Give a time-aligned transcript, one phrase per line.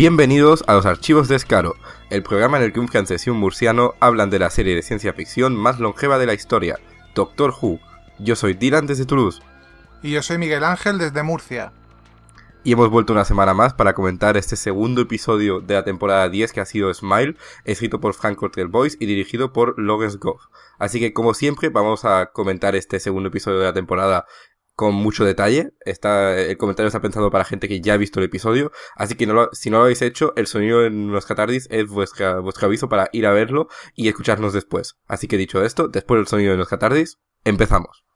[0.00, 1.76] Bienvenidos a los Archivos de Escaro,
[2.08, 4.80] el programa en el que un francés y un murciano hablan de la serie de
[4.80, 6.78] ciencia ficción más longeva de la historia,
[7.14, 7.80] Doctor Who.
[8.18, 9.42] Yo soy Dylan desde Toulouse.
[10.02, 11.74] Y yo soy Miguel Ángel desde Murcia.
[12.64, 16.50] Y hemos vuelto una semana más para comentar este segundo episodio de la temporada 10
[16.54, 20.44] que ha sido Smile, escrito por Frank Cottrell Boyce y dirigido por Lawrence Goff.
[20.78, 24.24] Así que como siempre vamos a comentar este segundo episodio de la temporada
[24.80, 25.74] con mucho detalle.
[25.84, 29.26] Está, el comentario está pensado para gente que ya ha visto el episodio, así que
[29.52, 33.10] si no lo habéis hecho, el sonido en los catardis es vuestra, vuestro aviso para
[33.12, 34.96] ir a verlo y escucharnos después.
[35.06, 38.06] Así que dicho esto, después del sonido en los catardis, empezamos.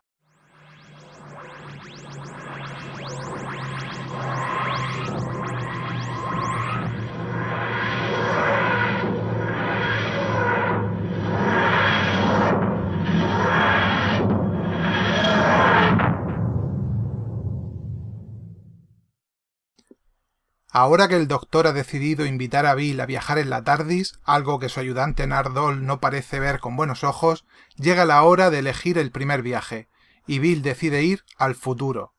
[20.76, 24.58] Ahora que el doctor ha decidido invitar a Bill a viajar en la TARDIS, algo
[24.58, 27.44] que su ayudante Nardol no parece ver con buenos ojos,
[27.76, 29.88] llega la hora de elegir el primer viaje,
[30.26, 32.12] y Bill decide ir al futuro.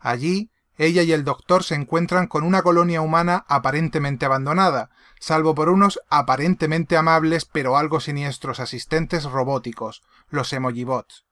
[0.00, 5.68] Allí, ella y el doctor se encuentran con una colonia humana aparentemente abandonada, salvo por
[5.68, 11.26] unos aparentemente amables pero algo siniestros asistentes robóticos, los Emojibots.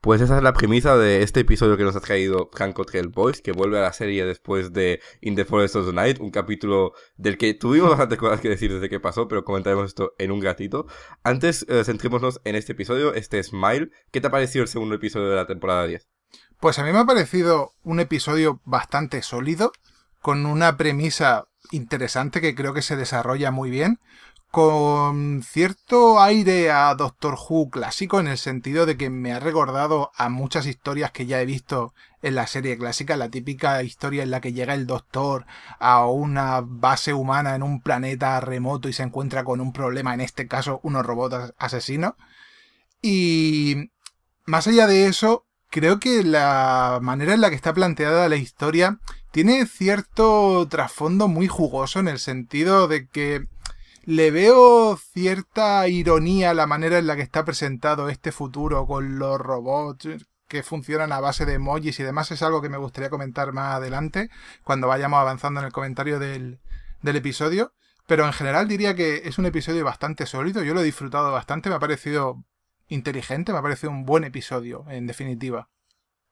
[0.00, 3.42] Pues esa es la premisa de este episodio que nos ha traído Frank Cottrell Boys,
[3.42, 6.94] que vuelve a la serie después de In the Forest of the Night, un capítulo
[7.18, 10.40] del que tuvimos bastantes cosas que decir desde que pasó, pero comentaremos esto en un
[10.40, 10.86] gatito.
[11.22, 13.90] Antes, eh, centrémonos en este episodio, este Smile.
[14.10, 16.08] ¿Qué te ha parecido el segundo episodio de la temporada 10?
[16.60, 19.70] Pues a mí me ha parecido un episodio bastante sólido,
[20.22, 24.00] con una premisa interesante que creo que se desarrolla muy bien,
[24.50, 30.10] con cierto aire a Doctor Who clásico en el sentido de que me ha recordado
[30.16, 34.30] a muchas historias que ya he visto en la serie clásica, la típica historia en
[34.30, 35.46] la que llega el Doctor
[35.78, 40.20] a una base humana en un planeta remoto y se encuentra con un problema, en
[40.20, 42.14] este caso unos robots asesinos.
[43.00, 43.90] Y
[44.46, 48.98] más allá de eso, creo que la manera en la que está planteada la historia
[49.30, 53.46] tiene cierto trasfondo muy jugoso en el sentido de que
[54.10, 59.20] le veo cierta ironía a la manera en la que está presentado este futuro con
[59.20, 60.08] los robots
[60.48, 62.32] que funcionan a base de emojis y demás.
[62.32, 64.28] Es algo que me gustaría comentar más adelante,
[64.64, 66.58] cuando vayamos avanzando en el comentario del,
[67.02, 67.72] del episodio.
[68.08, 70.64] Pero en general diría que es un episodio bastante sólido.
[70.64, 72.44] Yo lo he disfrutado bastante, me ha parecido
[72.88, 75.68] inteligente, me ha parecido un buen episodio, en definitiva.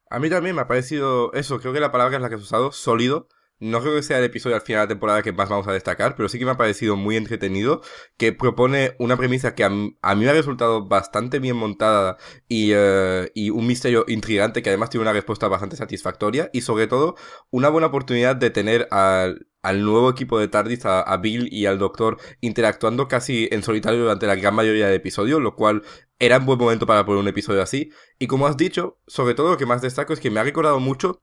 [0.09, 2.41] A mí también me ha parecido eso, creo que la palabra es la que has
[2.41, 3.29] usado, sólido.
[3.59, 5.73] No creo que sea el episodio al final de la temporada que más vamos a
[5.73, 7.81] destacar, pero sí que me ha parecido muy entretenido,
[8.17, 12.17] que propone una premisa que a, mí me ha resultado bastante bien montada
[12.47, 16.87] y, eh, y, un misterio intrigante que además tiene una respuesta bastante satisfactoria y sobre
[16.87, 17.15] todo
[17.51, 21.79] una buena oportunidad de tener al, al nuevo equipo de TARDIS, a, Bill y al
[21.79, 25.83] Doctor, interactuando casi en solitario durante la gran mayoría de episodios, lo cual
[26.19, 27.91] era un buen momento para poner un episodio así.
[28.19, 30.79] Y como has dicho, sobre todo lo que más destaco es que me ha recordado
[30.79, 31.21] mucho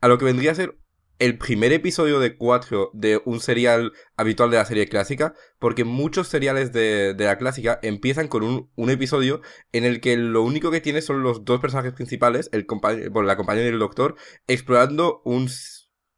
[0.00, 0.78] a lo que vendría a ser
[1.18, 6.28] el primer episodio de cuatro de un serial habitual de la serie clásica, porque muchos
[6.28, 9.40] seriales de, la clásica empiezan con un, un, episodio
[9.72, 12.66] en el que lo único que tiene son los dos personajes principales, el
[13.10, 14.16] bueno, la compañera y el doctor,
[14.46, 15.48] explorando un,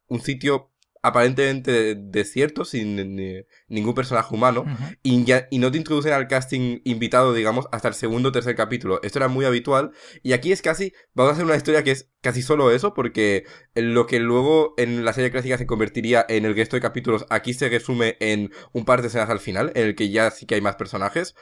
[0.07, 0.71] un sitio
[1.01, 4.65] aparentemente desierto, sin ningún personaje humano,
[5.01, 8.55] y, ya, y no te introducen al casting invitado, digamos, hasta el segundo o tercer
[8.55, 8.99] capítulo.
[9.01, 9.91] Esto era muy habitual,
[10.23, 13.45] y aquí es casi, vamos a hacer una historia que es casi solo eso, porque
[13.75, 17.53] lo que luego en la serie clásica se convertiría en el resto de capítulos, aquí
[17.53, 20.55] se resume en un par de escenas al final, en el que ya sí que
[20.55, 21.35] hay más personajes,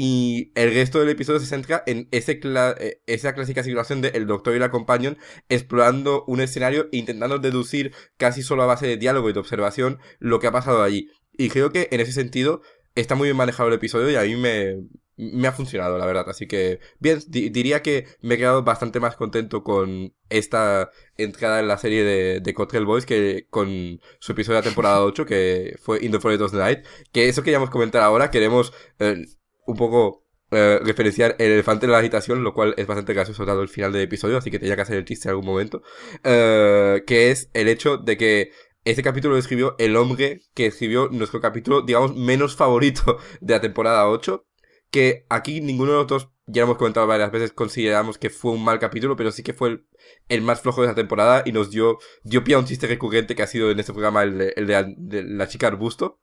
[0.00, 4.28] y el resto del episodio se centra en ese eh, esa clásica situación de el
[4.28, 5.18] doctor y la companion
[5.48, 9.98] explorando un escenario e intentando deducir casi solo a base de diálogo y de observación
[10.20, 11.10] lo que ha pasado allí.
[11.36, 12.62] Y creo que en ese sentido
[12.94, 16.28] está muy bien manejado el episodio y a mí me, ha funcionado, la verdad.
[16.28, 21.66] Así que, bien, diría que me he quedado bastante más contento con esta entrada en
[21.66, 25.74] la serie de, de Cottrell Boys que con su episodio de la temporada 8, que
[25.80, 26.86] fue In the Forest of the Night.
[27.10, 28.72] Que eso queríamos comentar ahora, queremos...
[29.00, 29.24] Eh,
[29.68, 33.60] un poco eh, referenciar el elefante en la agitación, lo cual es bastante gracioso dado
[33.60, 35.82] el final del episodio, así que tenía que hacer el chiste en algún momento,
[36.24, 38.50] eh, que es el hecho de que
[38.84, 43.60] este capítulo lo escribió el hombre que escribió nuestro capítulo, digamos, menos favorito de la
[43.60, 44.46] temporada 8,
[44.90, 48.64] que aquí ninguno de nosotros, ya lo hemos comentado varias veces, consideramos que fue un
[48.64, 49.82] mal capítulo, pero sí que fue
[50.30, 53.34] el, más flojo de la temporada y nos dio, dio pie a un chiste recurrente
[53.34, 56.20] que ha sido en este programa el de, el de la chica arbusto,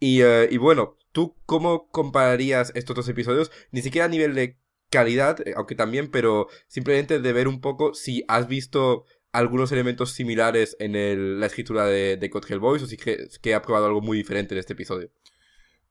[0.00, 3.50] eh, y, bueno, ¿tú cómo compararías estos dos episodios?
[3.70, 4.58] Ni siquiera a nivel de
[4.90, 10.12] calidad, eh, aunque también, pero simplemente de ver un poco si has visto algunos elementos
[10.12, 14.02] similares en la escritura de, de Code Boys o si crees que ha probado algo
[14.02, 15.10] muy diferente en este episodio.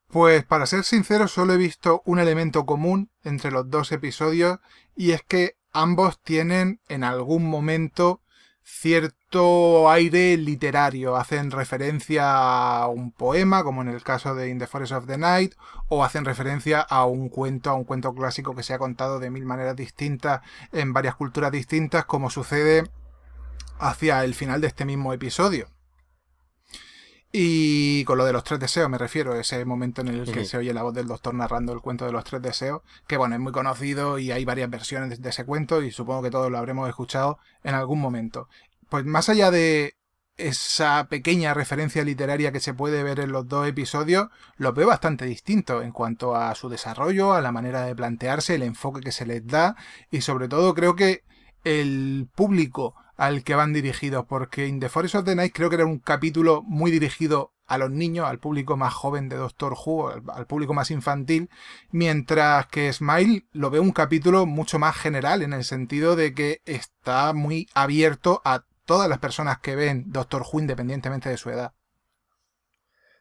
[0.10, 4.60] Pues para ser sincero, solo he visto un elemento común entre los dos episodios
[4.96, 8.22] y es que ambos tienen en algún momento
[8.66, 11.16] cierto aire literario.
[11.16, 15.18] Hacen referencia a un poema, como en el caso de In the Forest of the
[15.18, 15.54] Night,
[15.88, 19.30] o hacen referencia a un cuento, a un cuento clásico que se ha contado de
[19.30, 20.42] mil maneras distintas
[20.72, 22.90] en varias culturas distintas, como sucede
[23.78, 25.68] hacia el final de este mismo episodio.
[27.38, 30.58] Y con lo de los tres deseos me refiero, ese momento en el que se
[30.58, 33.42] oye la voz del doctor narrando el cuento de los tres deseos, que bueno, es
[33.42, 36.88] muy conocido y hay varias versiones de ese cuento y supongo que todos lo habremos
[36.88, 38.48] escuchado en algún momento.
[38.88, 39.98] Pues más allá de
[40.38, 45.26] esa pequeña referencia literaria que se puede ver en los dos episodios, lo veo bastante
[45.26, 49.26] distinto en cuanto a su desarrollo, a la manera de plantearse, el enfoque que se
[49.26, 49.76] les da
[50.10, 51.24] y sobre todo creo que
[51.66, 55.76] el público al que van dirigidos, porque In the Forest of the Night creo que
[55.76, 60.10] era un capítulo muy dirigido a los niños, al público más joven de Doctor Who,
[60.10, 61.50] al, público más infantil,
[61.92, 66.62] mientras que Smile lo veo un capítulo mucho más general en el sentido de que
[66.66, 71.74] está muy abierto a todas las personas que ven Doctor Who independientemente de su edad.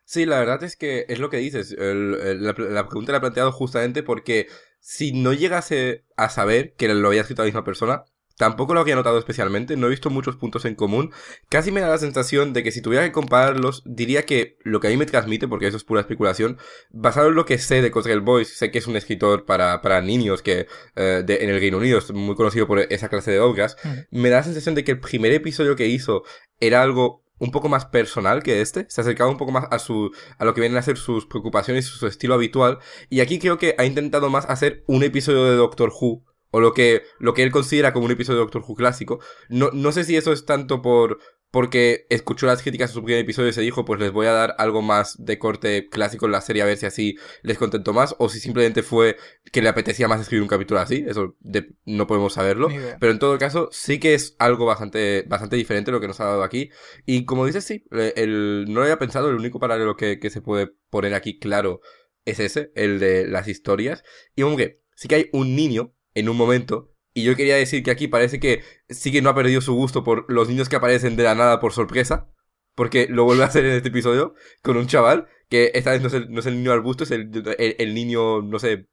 [0.04, 1.74] Sí, la verdad es que es lo que dices.
[1.78, 4.48] la, la, pregunta la he planteado justamente porque
[4.78, 8.04] si no llegase a saber que lo había escrito la misma persona,
[8.36, 11.12] Tampoco lo había notado especialmente, no he visto muchos puntos en común.
[11.48, 14.88] Casi me da la sensación de que si tuviera que compararlos, diría que lo que
[14.88, 16.58] a mí me transmite, porque eso es pura especulación,
[16.90, 20.00] basado en lo que sé de Cosgrave Boys, sé que es un escritor para, para
[20.00, 20.66] niños que
[20.96, 23.76] eh, en el Reino Unido es muy conocido por esa clase de obras,
[24.10, 26.24] me da la sensación de que el primer episodio que hizo
[26.60, 30.12] era algo un poco más personal que este, se acercaba un poco más a su
[30.38, 32.78] a lo que vienen a ser sus preocupaciones y su estilo habitual
[33.10, 36.22] y aquí creo que ha intentado más hacer un episodio de Doctor Who
[36.54, 39.18] o lo que, lo que él considera como un episodio de Doctor Who clásico.
[39.48, 41.18] No, no sé si eso es tanto por
[41.50, 44.32] porque escuchó las críticas a su primer episodio y se dijo, pues les voy a
[44.32, 47.92] dar algo más de corte clásico en la serie a ver si así les contento
[47.92, 49.16] más, o si simplemente fue
[49.50, 51.36] que le apetecía más escribir un capítulo así, eso
[51.84, 52.68] no podemos saberlo,
[52.98, 56.24] pero en todo caso sí que es algo bastante, bastante diferente lo que nos ha
[56.24, 56.70] dado aquí,
[57.06, 60.40] y como dices, sí, el, no lo había pensado, el único paralelo que, que se
[60.40, 61.80] puede poner aquí claro
[62.24, 64.02] es ese, el de las historias,
[64.34, 66.92] y aunque sí que hay un niño en un momento.
[67.12, 70.02] Y yo quería decir que aquí parece que sí que no ha perdido su gusto
[70.02, 72.28] por los niños que aparecen de la nada por sorpresa.
[72.74, 76.08] Porque lo vuelve a hacer en este episodio con un chaval que esta vez no
[76.08, 78.88] es el, no es el niño arbusto, es el, el, niño, no sé,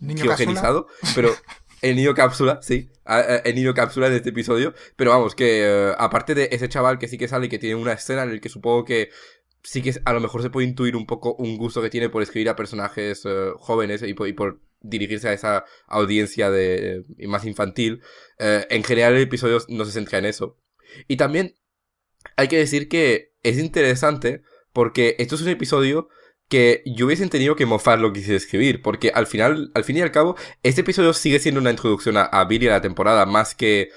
[0.00, 0.24] ¿Niño
[1.14, 1.30] pero
[1.82, 2.90] el niño cápsula, sí,
[3.44, 4.74] el niño cápsula en este episodio.
[4.96, 7.76] Pero vamos, que eh, aparte de ese chaval que sí que sale y que tiene
[7.76, 9.10] una escena en el que supongo que
[9.62, 12.22] sí que a lo mejor se puede intuir un poco un gusto que tiene por
[12.22, 18.02] escribir a personajes eh, jóvenes y por, dirigirse a esa audiencia de, más infantil.
[18.38, 20.58] Eh, en general el episodio no se centra en eso.
[21.08, 21.56] Y también
[22.36, 24.42] hay que decir que es interesante
[24.72, 26.08] porque esto es un episodio
[26.48, 30.02] que yo hubiese entendido que Moffat lo quisiera escribir, porque al final, al fin y
[30.02, 33.54] al cabo, este episodio sigue siendo una introducción a, a Billy a la temporada, más
[33.54, 33.88] que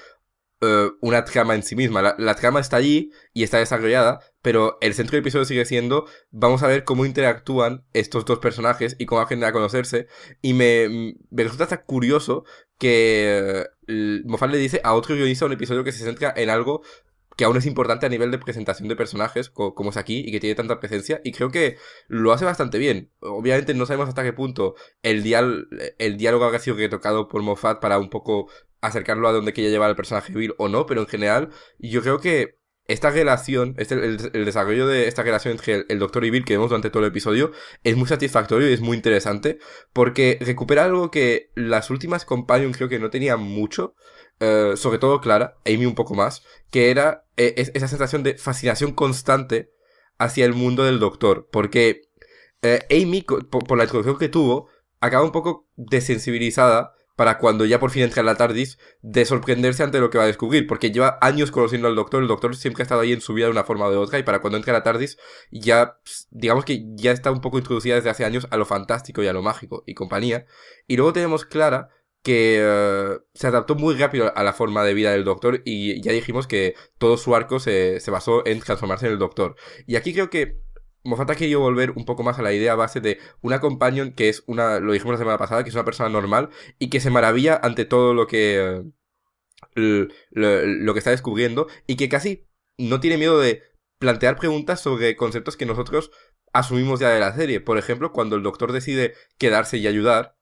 [0.60, 2.16] eh, una trama en sí misma.
[2.18, 6.64] La, trama está allí y está desarrollada, pero el centro del episodio sigue siendo, vamos
[6.64, 10.08] a ver cómo interactúan estos dos personajes y cómo aprenden a conocerse.
[10.42, 12.46] Y me, me resulta hasta curioso
[12.78, 16.82] que eh, Moffat le dice a otro guionista un episodio que se centra en algo
[17.36, 20.40] que aún es importante a nivel de presentación de personajes, como es aquí, y que
[20.40, 21.76] tiene tanta presencia, y creo que
[22.08, 23.12] lo hace bastante bien.
[23.20, 27.82] Obviamente no sabemos hasta qué punto el, dial el diálogo ha sido retocado por Moffat
[27.82, 28.50] para un poco
[28.80, 31.50] acercarlo a donde quiere llevar el personaje Bill o no, pero en general
[31.80, 32.58] yo creo que
[32.88, 36.70] esta relación, este, el, desarrollo de esta relación entre el, Doctor y Bill que vemos
[36.70, 37.52] durante todo el episodio
[37.84, 39.60] es muy satisfactorio y es muy interesante
[39.92, 43.96] porque recupera algo que las últimas Companion creo que no tenían mucho,
[44.40, 48.94] eh, sobre todo Clara, Amy un poco más, que era eh, esa sensación de fascinación
[48.94, 49.72] constante
[50.18, 52.04] hacia el mundo del Doctor, porque
[52.62, 57.90] eh, Amy, por, la introducción que tuvo, acaba un poco desensibilizada para cuando ya por
[57.90, 61.18] fin entra en la TARDIS, de sorprenderse ante lo que va a descubrir, porque lleva
[61.20, 63.64] años conociendo al Doctor, el Doctor siempre ha estado ahí en su vida de una
[63.64, 65.18] forma o de otra, y para cuando entra en la TARDIS,
[65.52, 65.98] ya,
[66.30, 69.34] digamos que ya está un poco introducida desde hace años a lo fantástico y a
[69.34, 70.46] lo mágico y compañía.
[70.86, 71.90] Y luego tenemos Clara,
[72.22, 76.12] que eh, se adaptó muy rápido a la forma de vida del Doctor, y ya
[76.12, 79.56] dijimos que todo su arco se basó en transformarse en el Doctor.
[79.88, 80.67] Y aquí creo que
[81.08, 84.30] Moffat ha querido volver un poco más a la idea base de una companion que
[84.30, 86.50] es una, lo dijimos la semana pasada, que es una persona normal
[86.80, 88.84] y que se maravilla ante todo lo que,
[89.74, 92.48] lo, que está descubriendo y que casi
[92.78, 93.64] no tiene miedo de
[94.00, 96.12] plantear preguntas sobre conceptos que nosotros
[96.54, 97.62] asumimos ya de la serie.
[97.62, 100.38] Por ejemplo, cuando el doctor decide quedarse y ayudar,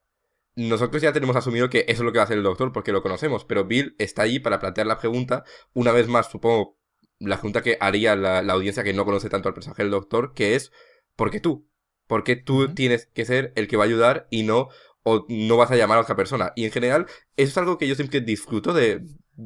[0.55, 2.91] nosotros ya tenemos asumido que eso es lo que va a hacer el doctor porque
[2.91, 5.43] lo conocemos, pero Bill está allí para plantear la pregunta,
[5.73, 6.79] una vez más, supongo,
[7.19, 10.55] la pregunta que haría la, audiencia que no conoce tanto al personaje del doctor, que
[10.55, 10.71] es,
[11.15, 11.67] ¿por qué tú?
[12.07, 14.69] ¿Por qué tú tienes que ser el que va a ayudar y no,
[15.03, 16.53] o no vas a llamar a otra persona?
[16.55, 17.07] Y en general,
[17.37, 19.03] eso es algo que yo siempre disfruto de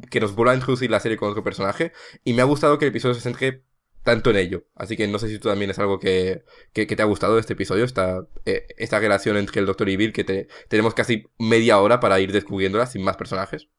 [0.10, 2.86] que nos vuelva a introducir la serie con otro personaje, y me ha gustado que
[2.86, 3.64] el episodio se centre
[4.04, 4.66] tanto en ello.
[4.76, 7.42] Así que no sé si tú también es algo que, que, te ha gustado de
[7.42, 11.26] este episodio, esta, eh, esta relación entre el Doctor y Bill, que te, tenemos casi
[11.38, 13.70] media hora para ir descubriéndola sin más personajes.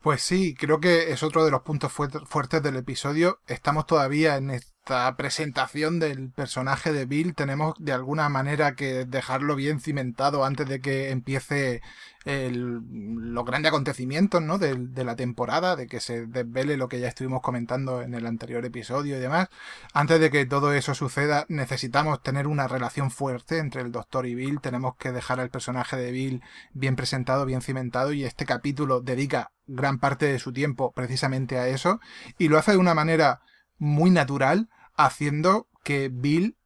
[0.00, 3.40] Pues sí, creo que es otro de los puntos fuertes del episodio.
[3.46, 4.50] Estamos todavía en
[4.88, 7.34] esta presentación del personaje de Bill.
[7.34, 11.82] Tenemos de alguna manera que dejarlo bien cimentado antes de que empiece
[12.24, 14.58] los grandes acontecimientos ¿no?
[14.58, 18.26] de, de, la temporada, de que se desvele lo que ya estuvimos comentando en el
[18.26, 19.48] anterior episodio y demás.
[19.92, 24.34] Antes de que todo eso suceda, necesitamos tener una relación fuerte entre el Doctor y
[24.34, 24.60] Bill.
[24.62, 26.42] Tenemos que dejar al personaje de Bill
[26.72, 31.68] bien presentado, bien cimentado y este capítulo dedica gran parte de su tiempo precisamente a
[31.68, 32.00] eso
[32.38, 33.42] y lo hace de una manera
[33.78, 34.68] muy natural,
[34.98, 36.58] haciendo que Bill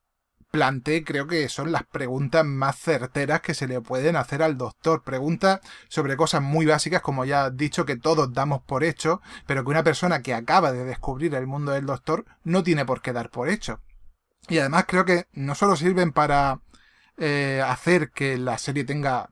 [0.51, 5.03] plantee, creo que son las preguntas más certeras que se le pueden hacer al doctor.
[5.03, 9.65] Preguntas sobre cosas muy básicas, como ya has dicho, que todos damos por hecho, pero
[9.65, 13.13] que una persona que acaba de descubrir el mundo del doctor no tiene por qué
[13.13, 13.81] dar por hecho.
[14.49, 16.61] Y además creo que no solo sirven para
[17.17, 19.31] eh, hacer que la serie tenga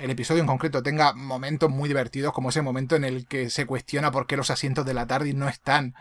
[0.00, 3.66] el episodio en concreto tenga momentos muy divertidos, como ese momento en el que se
[3.66, 5.94] cuestiona por qué los asientos de la TARDIS no están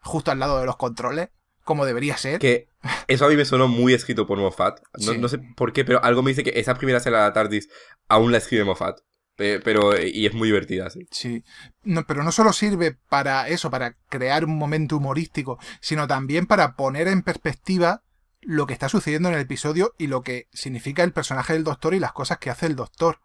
[0.00, 1.30] justo al lado de los controles,
[1.68, 2.38] como debería ser.
[2.38, 2.70] Que
[3.08, 4.80] eso a mí me sonó muy escrito por Moffat.
[5.20, 7.68] No, sé por qué, pero algo me dice que esa primera escena de la TARDIS
[8.08, 9.00] aún la escribe Moffat.
[9.36, 11.06] Pero, y es muy divertida, sí.
[11.10, 11.44] Sí.
[11.82, 16.74] No, pero no solo sirve para eso, para crear un momento humorístico, sino también para
[16.74, 18.02] poner en perspectiva
[18.40, 21.92] lo que está sucediendo en el episodio y lo que significa el personaje del doctor
[21.92, 23.20] y las cosas que hace el doctor.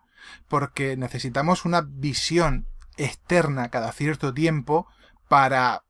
[0.49, 4.85] Porque necesitamos una visión externa cada cierto tiempo
[5.29, 5.85] para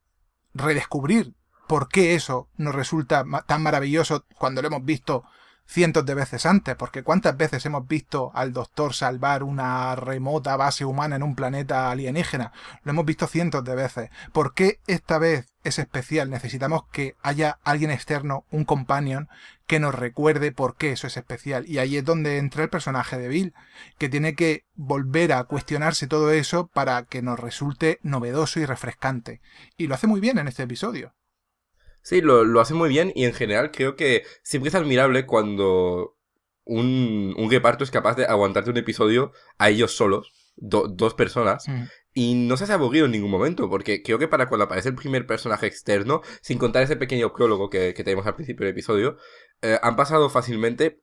[0.54, 1.34] redescubrir
[1.68, 5.24] por qué eso nos resulta tan maravilloso cuando lo hemos visto
[5.66, 10.86] cientos de veces antes, porque cuántas veces hemos visto al doctor salvar una remota base
[10.86, 12.52] humana en un planeta alienígena,
[12.84, 14.10] lo hemos visto cientos de veces.
[14.32, 16.30] ¿Por qué esta vez es especial?
[16.30, 19.30] Necesitamos que haya alguien externo, un companion,
[19.66, 21.68] que nos recuerde por qué eso es especial.
[21.68, 23.54] Y ahí es donde entra el personaje de Bill,
[23.98, 29.42] que tiene que volver a cuestionarse todo eso para que nos resulte novedoso y refrescante.
[29.78, 31.14] Y lo hace muy bien en este episodio.
[32.04, 36.18] Sí, lo, lo, hace muy bien y en general creo que siempre es admirable cuando
[36.66, 41.84] un, un reparto es capaz de aguantarte un episodio a ellos solos, dos personas, mm.
[42.14, 44.96] y no se hace aburrido en ningún momento, porque creo que para cuando aparece el
[44.96, 49.18] primer personaje externo, sin contar ese pequeño prólogo que, que tenemos al principio del episodio,
[49.62, 51.02] eh, han pasado fácilmente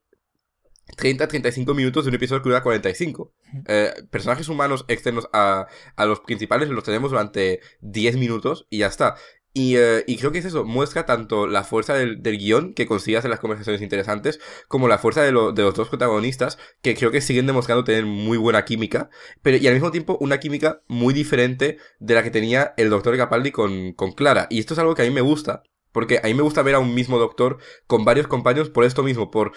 [0.97, 3.33] 30-35 minutos de un episodio que dura 45.
[3.67, 5.67] Eh, personajes humanos externos a,
[5.97, 9.17] a, los principales los tenemos durante 10 minutos y ya está.
[9.55, 13.31] Eh, y, creo que es eso, muestra tanto la fuerza del, guion que consigue hacer
[13.31, 14.39] las conversaciones interesantes,
[14.69, 18.65] como la fuerza de, los dos protagonistas, que creo que siguen demostrando tener muy buena
[18.65, 19.11] química,
[19.43, 23.17] pero y al mismo tiempo una química muy diferente de la que tenía el doctor
[23.17, 24.47] Capaldi con, con Clara.
[24.51, 26.77] Y esto es algo que a mí me gusta, porque a mí me gusta ver
[26.77, 29.53] a un mismo doctor con varios compañeros por esto mismo, por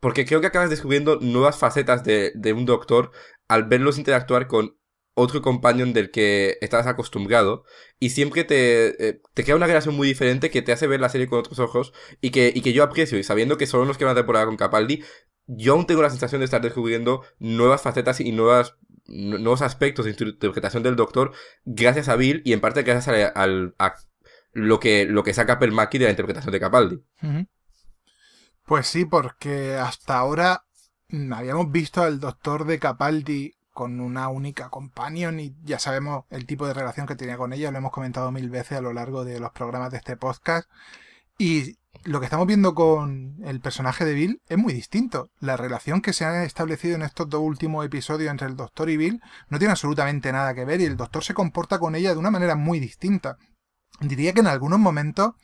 [0.00, 3.12] porque creo que acabas descubriendo nuevas facetas de, de un doctor
[3.48, 4.76] al verlos interactuar con
[5.16, 7.64] otro companion del que estás acostumbrado
[7.98, 11.08] y siempre te, eh, te crea una relación muy diferente que te hace ver la
[11.08, 13.96] serie con otros ojos y que, y que yo aprecio y sabiendo que solo nos
[13.96, 15.02] queda una temporada con Capaldi,
[15.46, 20.10] yo aún tengo la sensación de estar descubriendo nuevas facetas y nuevas nuevos aspectos de
[20.10, 21.32] interpretación del Doctor
[21.64, 23.44] gracias a Bill y en parte gracias a,
[23.78, 23.94] a
[24.52, 27.02] lo que lo que saca Permaki de la interpretación de Capaldi.
[28.64, 30.66] Pues sí, porque hasta ahora
[31.32, 36.66] habíamos visto al Doctor de Capaldi con una única companion y ya sabemos el tipo
[36.66, 39.38] de relación que tenía con ella, lo hemos comentado mil veces a lo largo de
[39.38, 40.66] los programas de este podcast.
[41.36, 45.28] Y lo que estamos viendo con el personaje de Bill es muy distinto.
[45.40, 48.96] La relación que se ha establecido en estos dos últimos episodios entre el doctor y
[48.96, 52.18] Bill no tiene absolutamente nada que ver y el doctor se comporta con ella de
[52.18, 53.36] una manera muy distinta.
[54.00, 55.34] Diría que en algunos momentos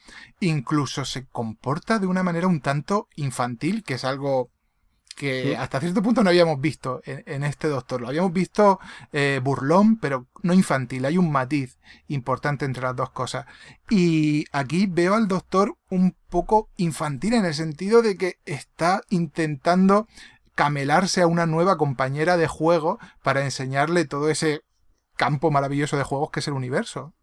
[0.41, 4.51] incluso se comporta de una manera un tanto infantil, que es algo
[5.15, 8.01] que hasta cierto punto no habíamos visto en, este doctor.
[8.01, 8.81] Lo habíamos visto
[9.13, 11.05] eh, burlón, pero no infantil.
[11.05, 11.79] Hay un matiz
[12.09, 13.47] importante entre las dos cosas.
[13.91, 20.07] Y aquí veo al doctor un poco infantil en el sentido de que está intentando
[20.55, 24.63] camelarse a una nueva compañera de juego para enseñarle todo ese
[25.17, 27.15] campo maravilloso de juegos que es el universo.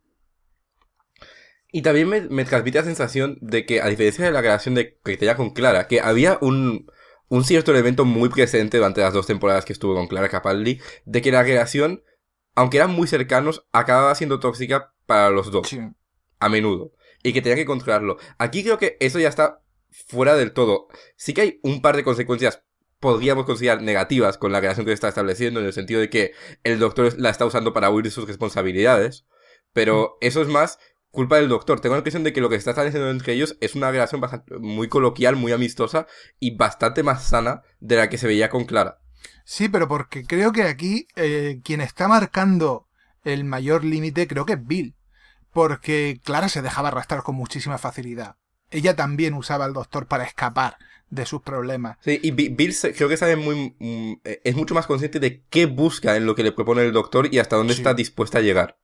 [1.72, 4.98] Y también me, me transmite la sensación de que, a diferencia de la creación de
[5.03, 6.89] tenía con Clara, que había un,
[7.29, 11.21] un cierto elemento muy presente durante las dos temporadas que estuvo con Clara Capaldi, de
[11.21, 12.03] que la relación,
[12.55, 15.69] aunque eran muy cercanos, acababa siendo tóxica para los dos.
[16.39, 16.93] A menudo.
[17.24, 18.17] Y que tenía que controlarlo.
[18.38, 20.88] Aquí creo que eso ya está fuera del todo.
[21.15, 22.63] Sí que hay un par de consecuencias
[23.00, 26.33] podríamos considerar negativas con la relación que está estableciendo, en el sentido de que
[26.63, 29.25] el doctor la está usando para huir de sus responsabilidades.
[29.71, 30.79] Pero eso es más
[31.11, 31.79] culpa del doctor.
[31.79, 34.21] Tengo la impresión de que lo que está estableciendo entre ellos es una relación
[34.59, 36.07] muy coloquial, muy amistosa
[36.39, 38.99] y bastante más sana de la que se veía con Clara.
[39.43, 42.87] Sí, pero porque creo que aquí eh, quien está marcando
[43.23, 44.95] el mayor límite creo que es Bill.
[45.51, 48.35] Porque Clara se dejaba arrastrar con muchísima facilidad.
[48.69, 50.77] Ella también usaba al doctor para escapar
[51.09, 51.97] de sus problemas.
[52.01, 54.13] Sí, y Bill creo que sabe muy, mm,
[54.43, 57.39] es mucho más consciente de qué busca en lo que le propone el doctor y
[57.39, 58.77] hasta dónde está dispuesta a llegar.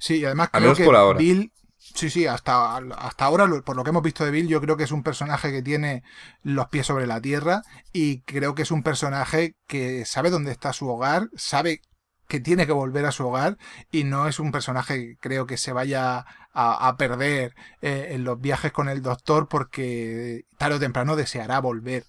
[0.00, 0.88] Sí, además creo que
[1.18, 4.78] Bill, sí, sí, hasta, hasta ahora, por lo que hemos visto de Bill, yo creo
[4.78, 6.02] que es un personaje que tiene
[6.42, 10.72] los pies sobre la tierra y creo que es un personaje que sabe dónde está
[10.72, 11.82] su hogar, sabe
[12.28, 13.58] que tiene que volver a su hogar
[13.92, 18.72] y no es un personaje creo que se vaya a, perder eh, en los viajes
[18.72, 22.04] con el doctor porque tarde o temprano deseará volver.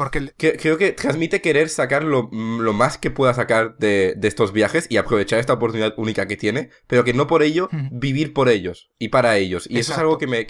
[0.00, 4.96] Porque Creo que transmite querer sacar lo, más que pueda sacar de, estos viajes y
[4.96, 9.08] aprovechar esta oportunidad única que tiene, pero que no por ello vivir por ellos y
[9.08, 9.66] para ellos.
[9.68, 10.46] Y eso es algo que me,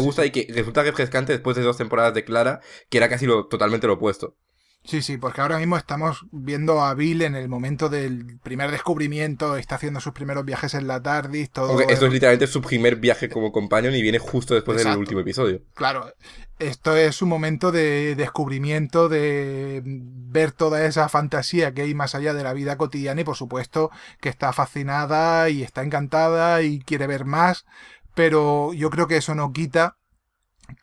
[0.00, 3.46] gusta y que resulta refrescante después de dos temporadas de Clara, que era casi lo,
[3.46, 4.38] totalmente lo opuesto.
[4.86, 9.56] Sí, sí, porque ahora mismo estamos viendo a Bill en el momento del primer descubrimiento,
[9.56, 11.80] está haciendo sus primeros viajes en la TARDIS, todo...
[11.80, 15.62] esto es literalmente su primer viaje como companion y viene justo después del último episodio.
[15.72, 16.12] Claro,
[16.58, 22.34] esto es un momento de descubrimiento, de ver toda esa fantasía que hay más allá
[22.34, 27.06] de la vida cotidiana y por supuesto que está fascinada y está encantada y quiere
[27.06, 27.64] ver más,
[28.14, 29.96] pero yo creo que eso no quita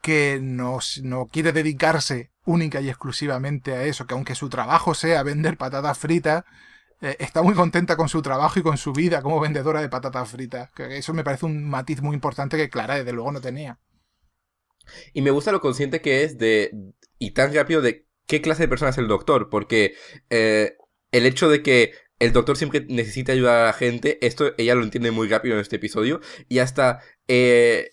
[0.02, 5.22] que no, no quiere dedicarse única y exclusivamente a eso, que aunque su trabajo sea
[5.22, 6.44] vender patatas fritas,
[7.00, 10.30] eh, está muy contenta con su trabajo y con su vida como vendedora de patatas
[10.30, 10.70] fritas.
[10.72, 13.78] Que eso me parece un matiz muy importante que Clara desde luego no tenía.
[15.12, 16.70] Y me gusta lo consciente que es de,
[17.18, 19.94] y tan rápido de qué clase de persona es el doctor, porque
[20.30, 20.76] eh,
[21.10, 24.84] el hecho de que el doctor siempre necesita ayudar a la gente, esto ella lo
[24.84, 27.90] entiende muy rápido en este episodio, y hasta eh,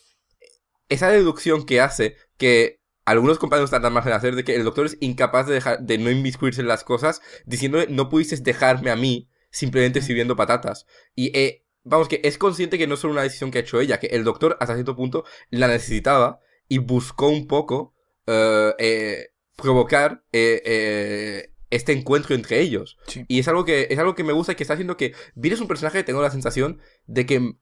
[0.89, 4.85] esa deducción que hace que algunos compañeros tardan más en hacer de que el doctor
[4.85, 8.95] es incapaz de dejar de no inmiscuirse en las cosas, diciéndole no pudiste dejarme a
[8.95, 10.85] mí simplemente sirviendo patatas.
[11.15, 13.79] Y eh, vamos, que es consciente que no es solo una decisión que ha hecho
[13.79, 17.95] ella, que el doctor hasta cierto punto la necesitaba y buscó un poco
[18.27, 22.97] eh, eh, provocar este encuentro entre ellos.
[23.27, 25.53] Y es algo que es algo que me gusta y que está haciendo que Bill
[25.53, 27.55] es un personaje que tengo la sensación de que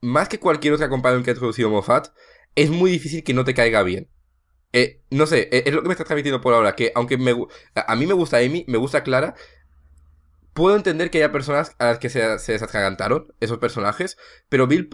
[0.00, 2.08] más que cualquier otra compañero que ha introducido Moffat,
[2.54, 4.08] es muy difícil que no te caiga bien.
[4.72, 7.34] Eh, no sé, eh, es lo que me está transmitiendo por ahora, que aunque me,
[7.74, 9.34] a mí me gusta Amy, me gusta Clara,
[10.52, 14.16] puedo entender que haya personas a las que se, se esos personajes,
[14.48, 14.88] pero Bill,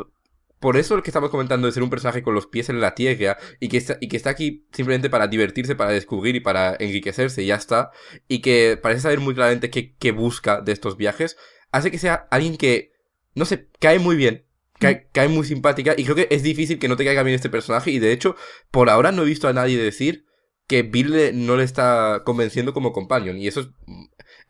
[0.60, 2.94] por eso lo que estamos comentando de ser un personaje con los pies en la
[2.94, 6.74] tierra y que está, y que está aquí simplemente para divertirse, para descubrir y para
[6.78, 7.90] enriquecerse y ya está,
[8.28, 11.36] y que parece saber muy claramente qué, qué busca de estos viajes,
[11.70, 12.92] hace que sea alguien que,
[13.34, 14.45] no sé, cae muy bien
[14.78, 17.90] cae, muy simpática y creo que es difícil que no te caiga bien este personaje
[17.90, 18.36] y de hecho
[18.70, 20.24] por ahora no he visto a nadie decir
[20.66, 23.68] que Bill no le está convenciendo como companion y eso es,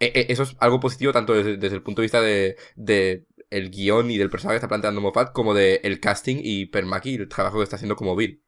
[0.00, 3.70] e, e, eso es algo positivo tanto desde, el punto de vista de, de, el
[3.70, 7.14] guion y del personaje que está planteando Moffat como de el casting y Permaki y
[7.16, 8.42] el trabajo que está haciendo como Bill.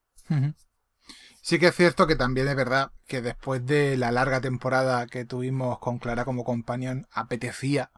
[1.40, 5.24] Sí que es cierto que también es verdad que después de la larga temporada que
[5.24, 7.90] tuvimos con Clara como companion, apetecía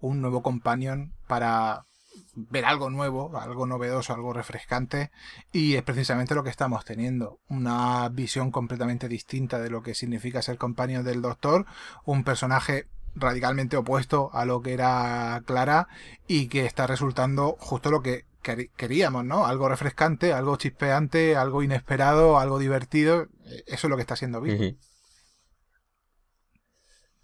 [0.00, 1.84] un nuevo companion para
[2.50, 5.10] ver algo nuevo, algo novedoso, algo refrescante
[5.52, 7.40] y es precisamente lo que estamos teniendo.
[7.48, 11.66] Una visión completamente distinta de lo que significa ser compañero del doctor,
[12.04, 15.88] un personaje radicalmente opuesto a lo que era Clara
[16.26, 18.24] y que está resultando justo lo que
[18.76, 19.46] queríamos, ¿no?
[19.46, 23.26] Algo refrescante, algo chispeante, algo inesperado, algo divertido.
[23.66, 24.78] Eso es lo que está haciendo bien.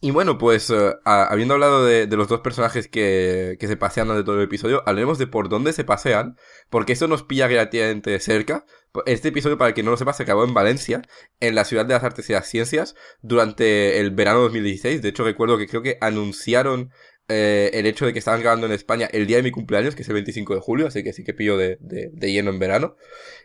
[0.04, 4.36] Y bueno, pues eh, habiendo hablado de, los dos personajes que, se pasean de todo
[4.36, 6.36] el episodio, hablemos de por dónde se pasean,
[6.68, 8.66] porque eso nos pilla relativamente cerca.
[9.06, 11.00] Este episodio, para el que no lo sepa, se acabó en Valencia,
[11.40, 15.00] en la ciudad de las artes y las ciencias, durante el verano 2016.
[15.00, 16.90] De hecho, recuerdo que creo que anunciaron
[17.28, 20.02] eh, el hecho de que estaban grabando en España el día de mi cumpleaños, que
[20.02, 22.96] es el 25 de julio, así que sí que pillo de, de, lleno en verano.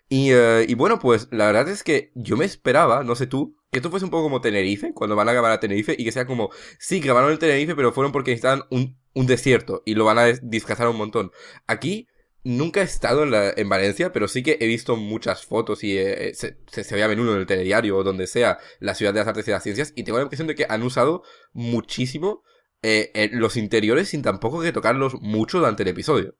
[0.09, 3.58] Y, eh, y bueno, pues la verdad es que yo me esperaba, no sé tú,
[3.71, 6.11] que esto fuese un poco como Tenerife, cuando van a grabar a Tenerife, y que
[6.11, 10.05] sea como, sí, grabaron en Tenerife, pero fueron porque necesitaban un, un desierto y lo
[10.05, 11.31] van a disfrazar un montón.
[11.67, 12.07] Aquí
[12.43, 16.57] nunca he estado en, Valencia, pero sí que he visto muchas fotos y eh, se,
[16.67, 19.47] se, ve a menudo en el telediario o donde sea la ciudad de las artes
[19.47, 22.43] y las ciencias y tengo la impresión de que han usado muchísimo
[22.81, 26.35] eh, los interiores sin tampoco que tocarlos mucho durante el episodio.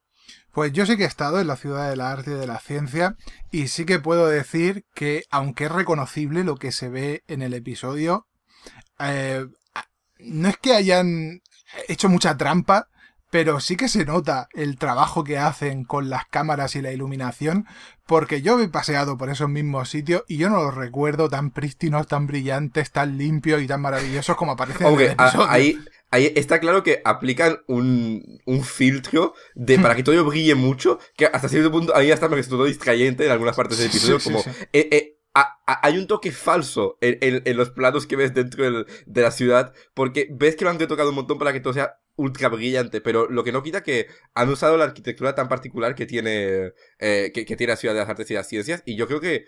[0.52, 2.60] Pues yo sí que he estado en la ciudad de la arte y de la
[2.60, 3.16] ciencia
[3.52, 7.54] y sí que puedo decir que aunque es reconocible lo que se ve en el
[7.54, 8.28] episodio,
[9.00, 9.46] eh,
[10.20, 11.42] no es que hayan
[11.88, 12.88] hecho mucha trampa,
[13.30, 17.68] pero sí que se nota el trabajo que hacen con las cámaras y la iluminación,
[18.08, 22.08] porque yo he paseado por esos mismos sitios y yo no los recuerdo tan prístinos,
[22.08, 25.50] tan brillantes, tan limpios y tan maravillosos como aparecen en el episodio.
[25.50, 25.80] Ahí,
[26.12, 31.26] ahí está claro que aplican un, un filtro de para que todo brille mucho, que
[31.26, 34.39] hasta cierto punto ahí hasta me todo distrayente en algunas partes del episodio, como...
[34.74, 35.15] Eh, eh,
[35.65, 40.28] hay un toque falso en, en, los planos que ves dentro de la ciudad, porque
[40.32, 43.43] ves que lo han retocado un montón para que todo sea ultra brillante, pero lo
[43.43, 47.67] que no quita que han usado la arquitectura tan particular que tiene, eh, que, tiene
[47.67, 49.45] la ciudad de las artes y las ciencias, y yo creo que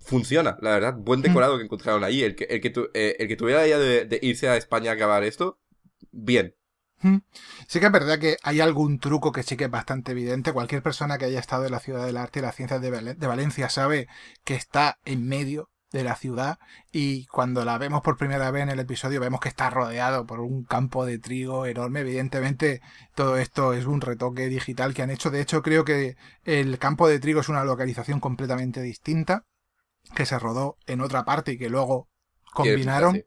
[0.00, 0.94] funciona, la verdad.
[0.96, 2.22] Buen decorado que encontraron ahí.
[2.22, 4.94] El que, el que, eh, el que tuviera la idea de, irse a España a
[4.94, 5.58] grabar esto,
[6.12, 6.54] bien.
[7.02, 7.18] Mm.
[7.66, 10.52] Sí que es verdad que hay algún truco que sí que es bastante evidente.
[10.52, 13.68] Cualquier persona que haya estado en la ciudad del arte y las ciencias de, Valencia
[13.68, 14.08] sabe
[14.44, 16.58] que está en medio de la ciudad
[16.90, 20.40] y cuando la vemos por primera vez en el episodio vemos que está rodeado por
[20.40, 22.00] un campo de trigo enorme.
[22.00, 22.80] Evidentemente
[23.14, 25.30] todo esto es un retoque digital que han hecho.
[25.30, 29.44] De hecho creo que el campo de trigo es una localización completamente distinta
[30.14, 32.08] que se rodó en otra parte y que luego
[32.54, 33.24] combinaron.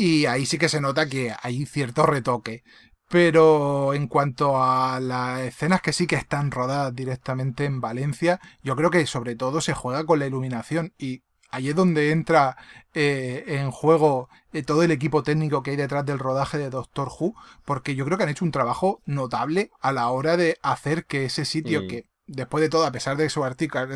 [0.00, 2.64] Y ahí sí que se nota que hay cierto retoque.
[3.10, 8.76] Pero en cuanto a las escenas que sí que están rodadas directamente en Valencia, yo
[8.76, 12.56] creo que sobre todo se juega con la iluminación y Ahí es donde entra
[12.94, 17.08] eh, en juego eh, todo el equipo técnico que hay detrás del rodaje de Doctor
[17.08, 17.34] Who,
[17.64, 21.24] porque yo creo que han hecho un trabajo notable a la hora de hacer que
[21.24, 21.88] ese sitio mm.
[21.88, 23.42] que después de todo, a pesar de su,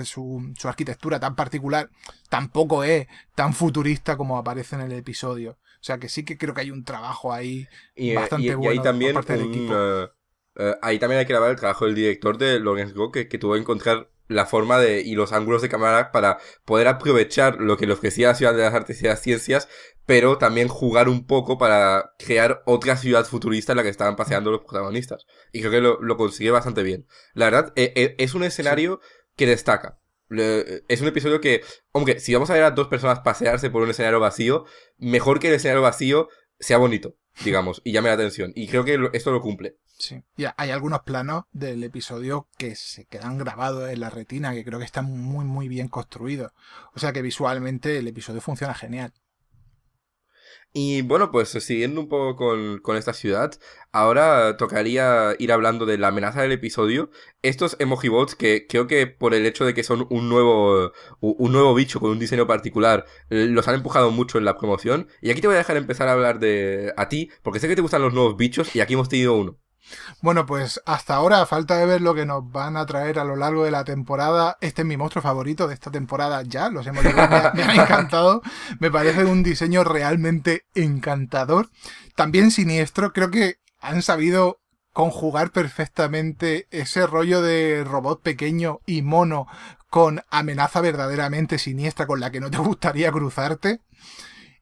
[0.05, 1.91] su, su, arquitectura tan particular,
[2.29, 5.57] tampoco es tan futurista como aparece en el episodio.
[5.85, 8.79] O sea que sí que creo que hay un trabajo ahí eh, bastante bueno ahí
[8.79, 9.75] también por parte del equipo.
[10.81, 13.53] ahí también hay que grabar el trabajo del director de Lawrence Go, que, que tuvo
[13.53, 17.87] que encontrar la forma de y los ángulos de cámara para poder aprovechar lo que
[17.87, 19.69] le ofrecía la ciudad de las artes y las ciencias,
[20.07, 24.51] pero también jugar un poco para crear otra ciudad futurista en la que estaban paseando
[24.51, 25.27] los protagonistas.
[25.53, 27.07] Y creo que lo, lo consigue bastante bien.
[27.35, 29.01] La verdad, es un escenario
[29.37, 30.01] que destaca.
[30.43, 33.91] Es un episodio que, hombre, si vamos a ver a dos personas pasearse por un
[33.91, 34.65] escenario vacío,
[34.99, 38.53] mejor que el escenario vacío sea bonito, digamos, y llame la atención.
[38.55, 39.77] Y creo que esto lo cumple.
[39.99, 40.23] Sí.
[40.37, 44.79] Y hay algunos planos del episodio que se quedan grabados en la retina, que creo
[44.79, 46.53] que están muy, muy bien construidos.
[46.95, 49.13] O sea que visualmente el episodio funciona genial.
[50.77, 53.53] Y bueno, pues siguiendo un poco con, con, esta ciudad,
[53.93, 57.11] ahora tocaría ir hablando de la amenaza del episodio.
[57.43, 61.53] Estos emoji bots que creo que por el hecho de que son un nuevo, un
[61.53, 65.07] nuevo bicho con un diseño particular, los han empujado mucho en la promoción.
[65.23, 67.77] Y aquí te voy a dejar empezar a hablar de a ti, porque sé que
[67.77, 69.64] te gustan los nuevos bichos y aquí hemos tenido uno.
[70.21, 73.25] Bueno, pues hasta ahora, a falta de ver lo que nos van a traer a
[73.25, 76.87] lo largo de la temporada, este es mi monstruo favorito de esta temporada ya, los
[76.87, 78.43] hemos me, me ha encantado,
[78.81, 81.71] me parece un diseño realmente encantador,
[82.17, 84.61] también siniestro, creo que han sabido
[84.95, 89.47] conjugar perfectamente ese rollo de robot pequeño y mono
[89.91, 93.81] con amenaza verdaderamente siniestra con la que no te gustaría cruzarte.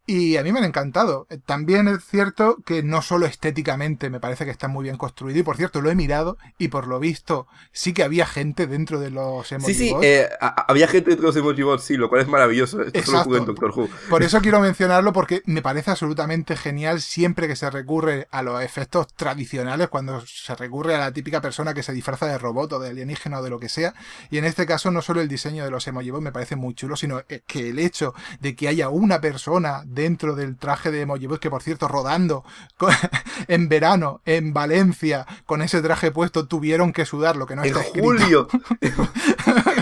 [0.05, 1.29] Y a mí me han encantado.
[1.31, 5.39] Eh, también es cierto que no solo estéticamente me parece que está muy bien construido.
[5.39, 8.99] Y por cierto, lo he mirado y por lo visto sí que había gente dentro
[8.99, 12.09] de los emoji Sí, sí, eh, había gente dentro de los emoji bots, sí, lo
[12.09, 12.83] cual es maravilloso.
[12.83, 13.37] Esto Exacto.
[13.37, 13.89] en Doctor Who.
[14.11, 18.61] Por eso quiero mencionarlo porque me parece absolutamente genial siempre que se recurre a los
[18.61, 22.79] efectos tradicionales, cuando se recurre a la típica persona que se disfraza de robot o
[22.81, 23.95] de alienígena o de lo que sea.
[24.31, 26.75] Y en este caso no solo el diseño de los emoji bots me parece muy
[26.75, 31.39] chulo, sino que el hecho de que haya una persona dentro del traje de Emojibus,
[31.39, 32.45] que por cierto, rodando
[33.49, 37.85] en verano en Valencia con ese traje puesto, tuvieron que sudar, lo que no está
[37.95, 38.49] en julio.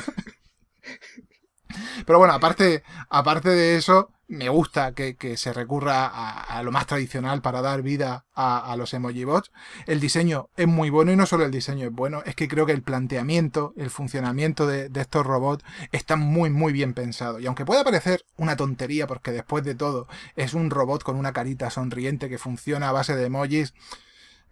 [2.06, 7.42] Pero bueno, aparte, aparte de eso, me gusta que, se recurra a, lo más tradicional
[7.42, 9.50] para dar vida a, los emoji bots.
[9.86, 12.64] El diseño es muy bueno y no solo el diseño es bueno, es que creo
[12.64, 17.40] que el planteamiento, el funcionamiento de, estos robots está muy muy bien pensado.
[17.40, 21.32] Y aunque pueda parecer una tontería, porque después de todo es un robot con una
[21.32, 23.74] carita sonriente que funciona a base de emojis,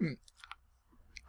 [0.00, 0.14] mm,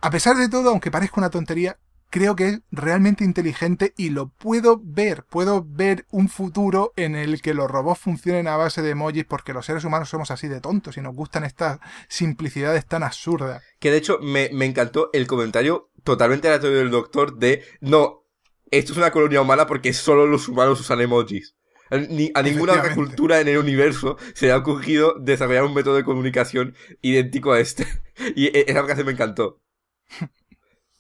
[0.02, 1.78] a pesar de todo, aunque parezca una tontería,
[2.10, 5.24] creo que es realmente inteligente y lo puedo ver.
[5.24, 9.54] Puedo ver un futuro en el que los robots funcionen a base de emojis porque
[9.54, 13.64] los seres humanos somos así de tontos y nos gustan estas simplicidades tan absurdas.
[13.80, 18.26] Que de hecho me, me encantó el comentario totalmente aleatorio del doctor de, no,
[18.72, 21.56] esto es una colonia humana porque solo los humanos usan emojis.
[21.92, 25.96] Ni, a ninguna otra cultura en el universo se le ha ocurrido desarrollar un método
[25.96, 27.88] de comunicación idéntico a este.
[28.36, 29.62] Y e, esa frase me encantó.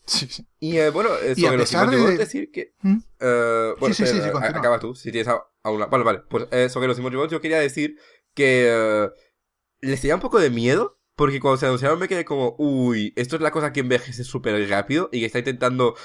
[0.09, 0.45] Sí, sí.
[0.59, 2.17] Y eh, bueno, eh, sobre los emojis, de...
[2.17, 2.73] decir que.
[2.81, 2.97] ¿Mm?
[3.21, 5.85] Uh, bueno, sí, sí, sí, sí acaba tú, si tienes a, a una.
[5.85, 6.21] Vale, vale.
[6.27, 7.95] Pues eh, sobre los emojis, yo quería decir
[8.33, 9.09] que
[9.81, 13.35] les tenía un poco de miedo porque cuando se anunciaron me quedé como, uy, esto
[13.35, 15.95] es la cosa que envejece súper rápido y que está intentando...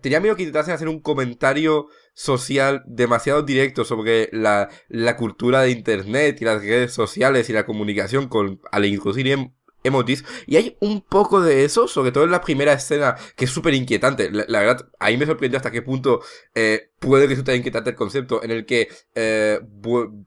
[0.00, 5.72] Tenía miedo que intentasen hacer un comentario social demasiado directo sobre la, la cultura de
[5.72, 9.52] Internet y las redes sociales y la comunicación con, al inclusive
[9.86, 10.24] emojis.
[10.46, 13.74] Y hay un poco de eso, sobre todo en la primera escena, que es súper
[13.74, 14.30] inquietante.
[14.30, 16.20] La, verdad, ahí me sorprendió hasta qué punto
[16.54, 19.60] eh, puede resultar inquietante el concepto en el que eh,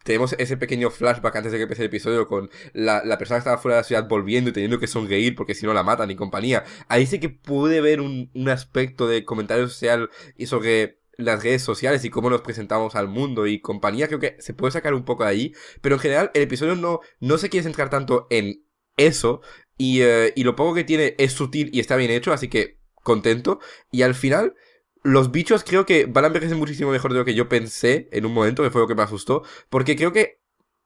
[0.03, 3.39] tenemos ese pequeño flashback antes de que empiece el episodio con la, la, persona que
[3.39, 6.11] estaba fuera de la ciudad volviendo y teniendo que sonreír porque si no la matan
[6.11, 6.63] y compañía.
[6.87, 11.61] Ahí sí que puede ver un, un aspecto de comentario social y sobre las redes
[11.61, 15.03] sociales y cómo nos presentamos al mundo y compañía, creo que se puede sacar un
[15.03, 18.63] poco de ahí, pero en general el episodio no, no se quiere centrar tanto en
[18.99, 19.41] eso.
[19.77, 22.79] Y, eh, y lo poco que tiene es sutil y está bien hecho, así que
[23.03, 23.59] contento.
[23.91, 24.55] Y al final,
[25.03, 28.25] los bichos creo que van a envejecer muchísimo mejor de lo que yo pensé en
[28.25, 29.43] un momento, que fue lo que me asustó.
[29.69, 30.39] Porque creo que,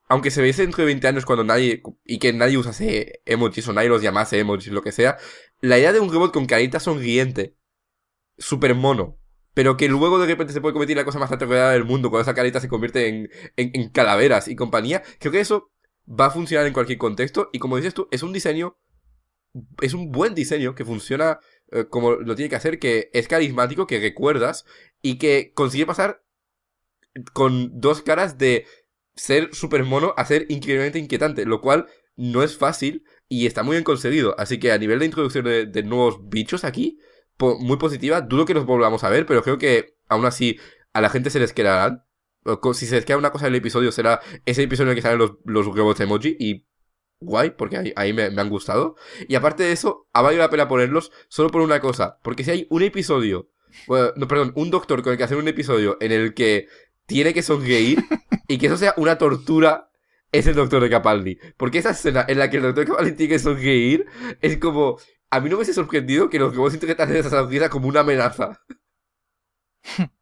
[0.08, 3.72] aunque se viese dentro de 20 años cuando nadie, y que nadie usase emojis o
[3.72, 5.16] nadie los llamase emojis, lo que sea,
[5.60, 7.56] la idea de un robot con carita sonriente,
[8.38, 9.18] súper mono,
[9.54, 12.22] pero que luego de repente se puede en la cosa más aterradora del mundo, cuando
[12.22, 15.72] esa carita se convierte en, en calaveras y compañía, creo que eso
[16.08, 17.50] va a funcionar en cualquier contexto.
[17.52, 18.76] Y como dices tú, es un diseño,
[19.80, 21.40] es un buen diseño que funciona
[21.70, 24.64] eh, como lo tiene que hacer, que es carismático, que recuerdas
[25.02, 26.22] y que consigue pasar
[27.32, 28.66] con dos caras de
[29.14, 31.86] ser súper mono a ser increíblemente inquietante, lo cual
[32.16, 34.34] no es fácil y está muy bien conseguido.
[34.38, 36.98] Así que a nivel de introducción de, nuevos bichos aquí,
[37.38, 40.58] muy positiva, dudo que los volvamos a ver, pero creo que aún así
[40.92, 42.04] a la gente se les quedarán
[42.74, 45.32] si se queda una cosa del episodio, será ese episodio en el que salen los,
[45.44, 46.66] los robots emoji y
[47.20, 48.96] guay, porque ahí, me, han gustado.
[49.28, 52.50] Y aparte de eso, ha valido la pena ponerlos solo por una cosa, porque si
[52.50, 53.50] hay un episodio,
[53.88, 56.68] no, perdón, un doctor con el que hacer un episodio en el que
[57.06, 58.04] tiene que sonreír
[58.48, 59.90] y que eso sea una tortura,
[60.32, 61.38] es el doctor de Capaldi.
[61.56, 64.06] Porque esa escena en la que el doctor de Capaldi tiene que sonreír
[64.40, 64.98] es como...
[65.30, 68.60] A mí no me hubiese sorprendido que los robots hacer esa sonrisa como una amenaza.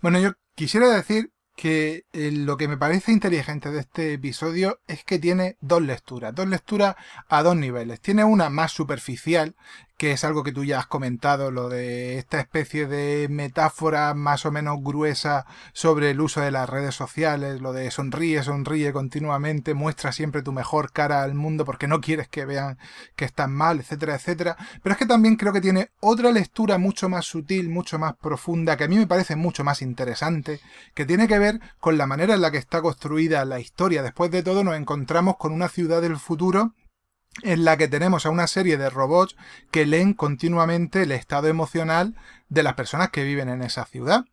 [0.00, 1.30] Bueno, yo quisiera decir
[1.60, 6.34] que eh, lo que me parece inteligente de este episodio es que tiene dos lecturas,
[6.34, 6.96] dos lecturas
[7.28, 8.00] a dos niveles.
[8.00, 9.54] Tiene una más superficial,
[10.00, 14.46] que es algo que tú ya has comentado, lo de esta especie de metáfora más
[14.46, 19.74] o menos gruesa sobre el uso de las redes sociales, lo de sonríe, sonríe continuamente,
[19.74, 22.78] muestra siempre tu mejor cara al mundo porque no quieres que vean
[23.14, 24.56] que estás mal, etcétera, etcétera.
[24.82, 28.78] Pero es que también creo que tiene otra lectura mucho más sutil, mucho más profunda,
[28.78, 30.60] que a mí me parece mucho más interesante,
[30.94, 34.02] que tiene que ver con la manera en la que está construida la historia.
[34.02, 36.72] Después de todo nos encontramos con una ciudad del futuro
[37.42, 39.36] en la que tenemos a una serie de robots
[39.70, 42.16] que leen continuamente el estado emocional
[42.48, 44.24] de las personas que viven en esa ciudad.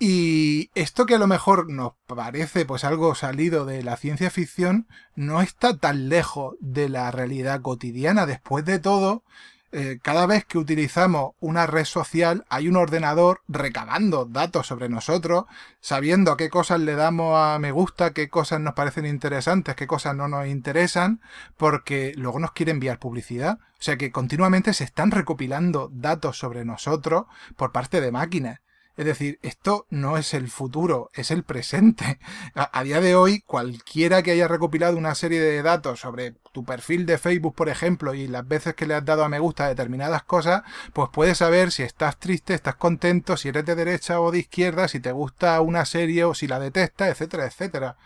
[0.00, 4.86] Y esto que a lo mejor nos parece pues algo salido de la ciencia ficción
[5.16, 8.24] no está tan lejos de la realidad cotidiana.
[8.24, 9.24] Después de todo,
[9.70, 15.44] eh, cada vez que utilizamos una red social hay un ordenador recabando datos sobre nosotros,
[15.80, 20.16] sabiendo qué cosas le damos a me gusta, qué cosas nos parecen interesantes, qué cosas
[20.16, 21.20] no nos interesan,
[21.56, 23.58] porque luego nos quiere enviar publicidad.
[23.60, 27.24] O sea que continuamente se están recopilando datos sobre nosotros
[27.56, 28.60] por parte de máquinas.
[28.98, 32.18] Es decir, esto no es el futuro, es el presente.
[32.54, 37.06] A, día de hoy, cualquiera que haya recopilado una serie de datos sobre tu perfil
[37.06, 39.68] de Facebook, por ejemplo, y las veces que le has dado a me gusta a
[39.68, 40.62] determinadas cosas,
[40.94, 44.88] pues puedes saber si estás triste, estás contento, si eres de derecha o de izquierda,
[44.88, 47.96] si te gusta una serie o si la detestas, etcétera, etcétera.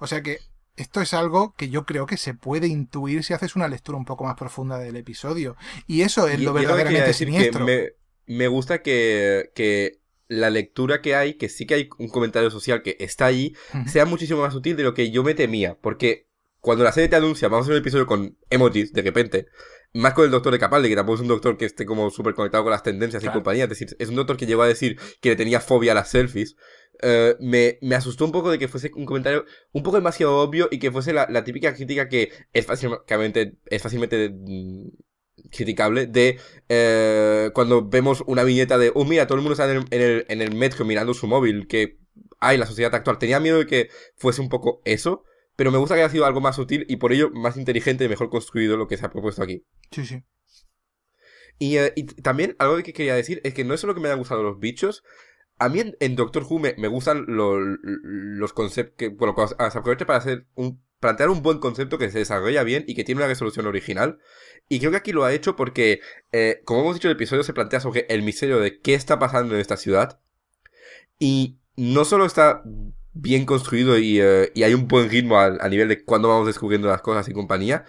[0.00, 0.40] O sea que
[0.76, 4.04] esto es algo que yo creo que se puede intuir si haces una lectura un
[4.04, 5.56] poco más profunda del episodio.
[5.86, 7.64] Y eso es lo verdaderamente siniestro.
[7.64, 7.92] me,
[8.26, 10.01] me, gusta que, que
[10.32, 13.54] la lectura que hay, que sí que hay un comentario social que está ahí,
[13.86, 15.78] sea muchísimo más útil de lo que yo me temía.
[15.80, 16.28] Porque
[16.60, 19.46] cuando la serie te anuncia, vamos a hacer un episodio con emojis, de repente,
[19.92, 22.34] más con el doctor de Capaldi, que tampoco es un doctor que esté como súper
[22.34, 24.98] conectado con las tendencias y compañía, es decir, es un doctor que llegó a decir
[25.20, 26.56] que le tenía fobia a las selfies,
[27.02, 30.68] eh, me, me, asustó un poco de que fuese un comentario un poco demasiado obvio
[30.70, 34.88] y que fuese la, la típica crítica que es fácilmente, es fácilmente mm,
[35.50, 39.86] criticable de eh, cuando vemos una viñeta de, oh mira, todo el mundo está en
[39.90, 41.98] el, en el, metro mirando su móvil, que
[42.40, 43.18] hay la sociedad actual.
[43.18, 45.24] Tenía miedo de que fuese un poco eso,
[45.56, 48.08] pero me gusta que haya sido algo más sutil y por ello más inteligente y
[48.08, 49.64] mejor construido lo que se ha propuesto aquí.
[49.90, 50.22] Sí, sí.
[51.58, 54.08] Y, eh, y también algo que quería decir es que no es solo que me
[54.08, 55.04] hayan gustado los bichos,
[55.58, 60.46] a mí en, Doctor Who me, gustan los conceptos que, bueno, se aprovecha para hacer
[60.54, 64.20] un, plantear un buen concepto que se desarrolla bien y que tiene una resolución original.
[64.68, 67.52] Y creo que aquí lo ha hecho porque, eh, como hemos dicho, el episodio se
[67.52, 70.20] plantea sobre el misterio de qué está pasando en esta ciudad.
[71.18, 72.62] Y no solo está
[73.12, 77.02] bien construido y, eh, hay un buen ritmo a, nivel de cuando vamos descubriendo las
[77.02, 77.84] cosas y compañía.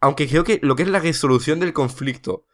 [0.00, 2.46] Aunque creo que lo que es la resolución del conflicto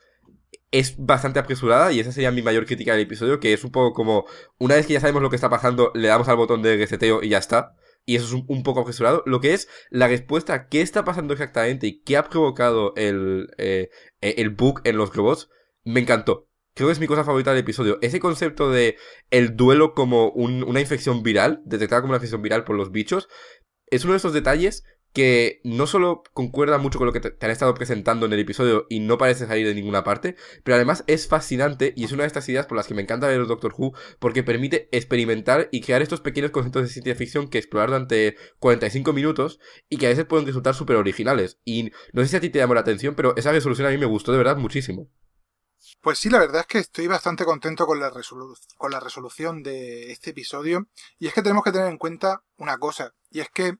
[0.70, 3.92] es bastante apresurada y esa sería mi mayor crítica del episodio, que es un poco
[3.92, 4.24] como,
[4.58, 7.22] una vez que ya sabemos lo que está pasando, le damos al botón de reseteo
[7.22, 7.76] y ya está.
[8.06, 9.22] Y eso es un, poco apresurado.
[9.26, 13.90] Lo que es la respuesta qué está pasando exactamente y qué ha provocado el, eh,
[14.20, 15.48] el bug en los robots,
[15.84, 16.48] me encantó.
[16.74, 17.98] Creo que es mi cosa favorita del episodio.
[18.02, 18.96] Ese concepto de
[19.30, 23.28] el duelo como una infección viral, detectada como una infección viral por los bichos,
[23.86, 24.82] es uno de esos detalles
[25.14, 28.86] que no solo concuerda mucho con lo que te, han estado presentando en el episodio
[28.90, 32.26] y no parece salir de ninguna parte, pero además es fascinante y es una de
[32.26, 36.02] estas ideas por las que me encanta ver Doctor Who, porque permite experimentar y crear
[36.02, 40.24] estos pequeños conceptos de ciencia ficción que explorar durante 45 minutos y que a veces
[40.24, 41.60] pueden resultar súper originales.
[41.64, 43.98] Y no sé si a ti te llamó la atención, pero esa resolución a mí
[43.98, 45.08] me gustó de verdad muchísimo.
[46.00, 48.10] Pues sí, la verdad es que estoy bastante contento con la,
[48.76, 50.88] con la resolución de este episodio.
[51.20, 53.78] Y es que tenemos que tener en cuenta una cosa, y es que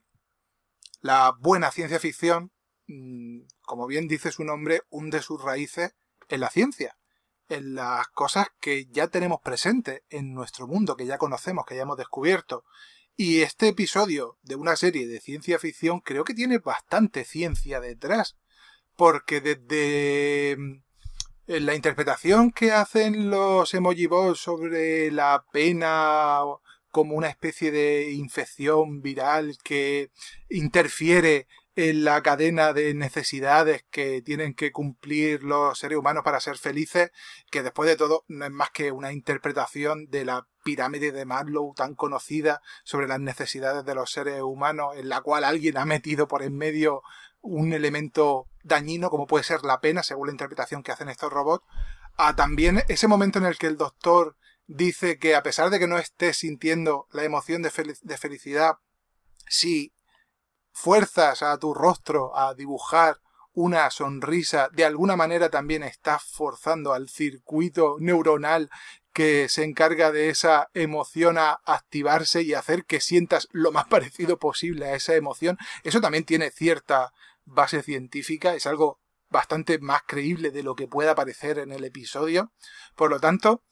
[1.05, 2.51] la buena ciencia ficción,
[2.87, 5.93] mm, como bien dice su nombre, hunde sus raíces
[6.29, 6.97] en la ciencia,
[7.47, 11.83] en las cosas que ya tenemos presentes en nuestro mundo, que ya conocemos, que ya
[11.83, 12.63] hemos descubierto.
[13.15, 18.35] Y este episodio de una serie de ciencia ficción creo que tiene bastante ciencia detrás,
[18.95, 20.81] porque desde mm,
[21.45, 26.41] la interpretación que hacen los emoji sobre la pena
[26.95, 30.11] como una especie de infección viral que
[30.49, 36.57] interfiere en la cadena de necesidades que tienen que cumplir los seres humanos para ser
[36.57, 37.11] felices,
[37.51, 41.73] que después de todo no es más que una interpretación de la pirámide de Maslow
[41.75, 46.29] tan conocida sobre las necesidades de los seres humanos, en la cual alguien ha metido
[46.29, 47.01] por en medio
[47.41, 51.65] un elemento dañino como puede ser la pena, según la interpretación que hacen estos robots,
[52.15, 55.87] a también ese momento en el que el doctor dice que a pesar de que
[55.87, 58.77] no estés sintiendo la emoción de, felicidad,
[59.47, 59.93] si
[60.71, 63.21] fuerzas a tu rostro a dibujar
[63.53, 68.69] una sonrisa, de alguna manera también estás forzando al circuito neuronal
[69.13, 74.37] que se encarga de esa emoción a activarse y hacer que sientas lo más parecido
[74.39, 75.57] posible a esa emoción.
[75.83, 77.13] Eso también tiene cierta
[77.45, 78.99] base científica, es algo
[79.29, 82.51] bastante más creíble de lo que pueda parecer en el episodio.
[82.95, 83.63] Por lo tanto,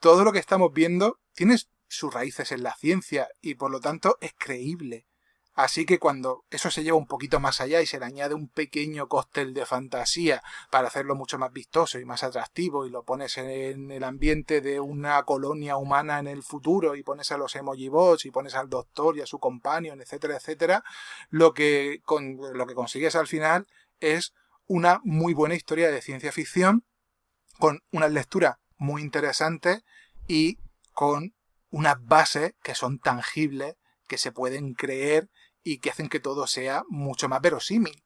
[0.00, 1.56] todo lo que estamos viendo tiene
[1.88, 5.06] sus raíces en la ciencia y por lo tanto es creíble.
[5.52, 8.48] Así que cuando eso se lleva un poquito más allá y se le añade un
[8.48, 13.36] pequeño cóctel de fantasía para hacerlo mucho más vistoso y más atractivo y lo pones
[13.36, 17.88] en el ambiente de una colonia humana en el futuro y pones a los emoji
[17.88, 20.84] bots y pones al doctor y a su companion, etcétera, etcétera,
[21.28, 22.00] lo que,
[22.54, 23.66] lo que consigues al final
[23.98, 24.32] es
[24.66, 26.86] una muy buena historia de ciencia ficción
[27.58, 29.82] con una lectura muy interesante
[30.26, 30.58] y
[30.92, 31.34] con
[31.70, 33.76] unas bases que son tangibles,
[34.08, 35.28] que se pueden creer
[35.62, 38.02] y que hacen que todo sea mucho más verosímil.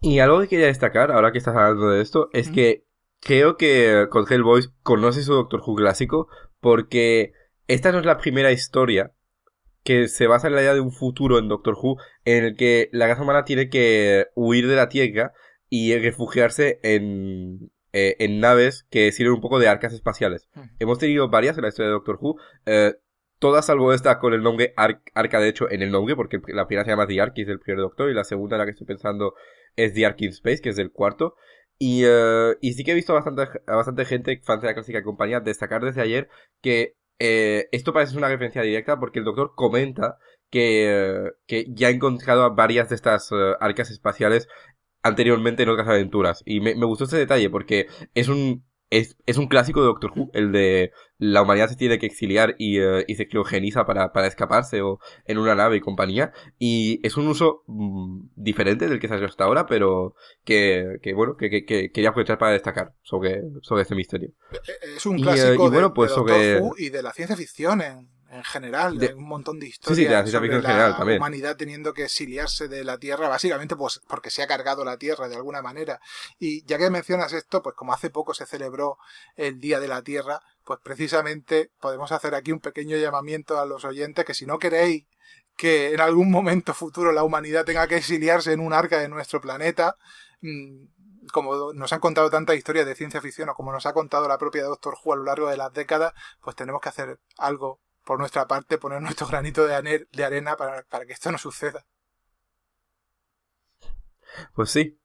[0.00, 2.84] Y algo que quería destacar, ahora que estás hablando de esto, es que
[3.20, 6.28] creo que con Hellboy conoce su Doctor Who clásico
[6.60, 7.32] porque
[7.68, 9.14] esta no es la primera historia
[9.82, 12.88] que se basa en la idea de un futuro en Doctor Who en el que
[12.92, 15.32] la raza humana tiene que huir de la Tierra
[15.68, 20.48] y refugiarse en, eh, en naves que sirven un poco de arcas espaciales.
[20.80, 22.34] Hemos tenido varias en la historia de Doctor Who.
[22.66, 22.94] Eh,
[23.38, 26.84] todas salvo esta con el nombre Arca, de hecho, en el nombre, porque la primera
[26.84, 28.88] se llama The Ark, que es del primer Doctor, y la segunda, la que estoy
[28.88, 29.34] pensando,
[29.76, 31.36] es The Ark in Space, que es del cuarto.
[31.78, 34.74] Y, eh, y sí que he visto a bastante, a bastante gente, fans de la
[34.74, 36.28] clásica compañía, destacar desde ayer
[36.60, 40.18] que esto parece una referencia directa porque el Doctor comenta
[40.50, 43.30] que, que ya ha encontrado varias de estas
[43.60, 44.48] arcas espaciales
[45.04, 46.42] anteriormente en otras aventuras.
[46.44, 50.50] Y me, gustó ese detalle porque es un, es, un clásico de Doctor Who, el
[50.50, 54.80] de la humanidad se tiene que exiliar y, eh, y se criogeniza para, para, escaparse
[54.80, 56.32] o en una nave y compañía.
[56.58, 60.96] Y es un uso mm, diferente del que se ha hecho hasta ahora, pero que,
[61.02, 64.30] que bueno, que, que, que, quería aprovechar para destacar sobre, sobre este misterio.
[64.96, 68.98] Es un clásico de, pues Doctor Who y de la ciencia ficción en, en general,
[68.98, 73.76] de, un montón de historias sobre la humanidad teniendo que exiliarse de la Tierra, básicamente
[73.76, 76.00] pues porque se ha cargado la Tierra de alguna manera.
[76.38, 78.98] Y ya que mencionas esto, pues como hace poco se celebró
[79.36, 83.84] el Día de la Tierra, pues precisamente podemos hacer aquí un pequeño llamamiento a los
[83.84, 85.06] oyentes que si no queréis
[85.56, 89.40] que en algún momento futuro la humanidad tenga que exiliarse en un arca de nuestro
[89.40, 89.96] planeta,
[90.40, 90.86] mm,
[91.32, 94.38] como nos han contado tantas historias de ciencia ficción o como nos ha contado la
[94.38, 96.12] propia Doctor Who a lo largo de las décadas,
[96.42, 100.82] pues tenemos que hacer algo por nuestra parte, poner nuestro granito de, de arena para,
[100.84, 101.86] para, que esto no suceda.
[104.54, 104.98] Pues sí.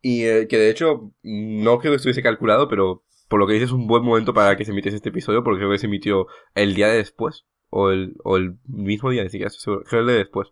[0.00, 3.68] Y eh, que de hecho, no creo que estuviese calculado, pero por lo que dices
[3.68, 6.26] es un buen momento para que se emitiese este episodio, porque creo que se emitió
[6.54, 10.00] el día de después, o el, o el mismo día, ni siquiera estoy seguro, creo
[10.02, 10.48] el de después.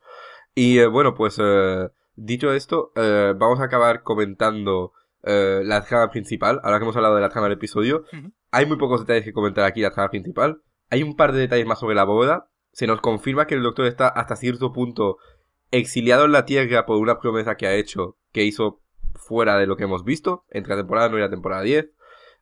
[0.54, 4.92] Y eh, bueno, pues eh, dicho esto, vamos a acabar comentando
[5.22, 8.04] la trama principal, ahora que hemos hablado de la trama del episodio.
[8.50, 10.60] Hay muy pocos detalles que comentar aquí, la trama principal.
[10.90, 12.48] Hay un par de detalles más sobre la bóveda.
[12.72, 15.18] Se nos confirma que el doctor está hasta cierto punto
[15.70, 18.80] exiliado en la Tierra por una promesa que ha hecho, que hizo
[19.14, 21.90] fuera de lo que hemos visto, entre la temporada 9 y la temporada 10.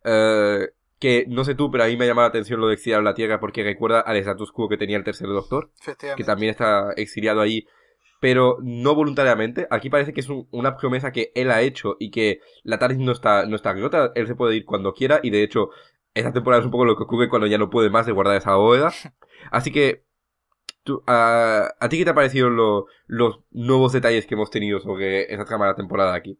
[0.04, 0.68] Eh,
[0.98, 3.04] que no sé tú, pero a mí me llama la atención lo de exiliado en
[3.04, 5.70] la Tierra porque recuerda al status quo que tenía el tercer doctor,
[6.16, 7.66] que también está exiliado ahí,
[8.20, 9.66] pero no voluntariamente.
[9.70, 13.12] Aquí parece que es una promesa que él ha hecho y que la TARDIS no
[13.12, 15.70] está, no está rota, él se puede ir cuando quiera y de hecho
[16.14, 18.36] esta temporada es un poco lo que ocurre cuando ya no puede más de guardar
[18.36, 18.92] esa bóveda.
[19.50, 20.04] Así que,
[21.06, 22.50] a, ¿a ti qué te han parecido
[23.06, 26.38] los nuevos detalles que hemos tenido sobre esa trama de la temporada aquí?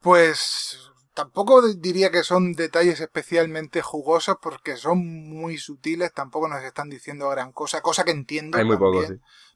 [0.00, 0.78] Pues
[1.14, 7.28] tampoco diría que son detalles especialmente jugosos porque son muy sutiles, tampoco nos están diciendo
[7.30, 8.58] gran cosa, cosa que entiendo.
[8.58, 9.02] Hay muy poco,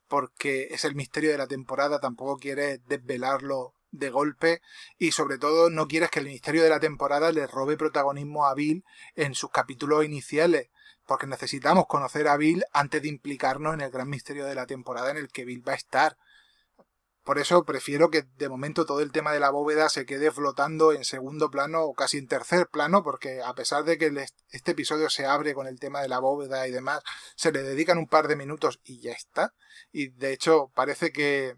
[0.09, 4.61] Porque es el misterio de la temporada, tampoco quiere desvelarlo de golpe
[4.99, 8.55] y sobre todo no quieres que el misterio de la temporada le robe protagonismo a
[8.55, 8.85] Bill
[9.15, 10.69] en sus capítulos iniciales
[11.09, 15.11] porque necesitamos conocer a Bill antes de implicarnos en el gran misterio de la temporada
[15.11, 16.19] en el que Bill va a estar.
[17.25, 20.93] Por eso prefiero que de momento todo el tema de la bóveda se quede flotando
[20.93, 24.13] en segundo plano o casi en tercer plano, porque a pesar de que
[24.51, 27.03] este episodio se abre con el tema de la bóveda y demás,
[27.37, 29.55] se le dedican un par de minutos y ya está.
[29.91, 31.57] Y de hecho parece que,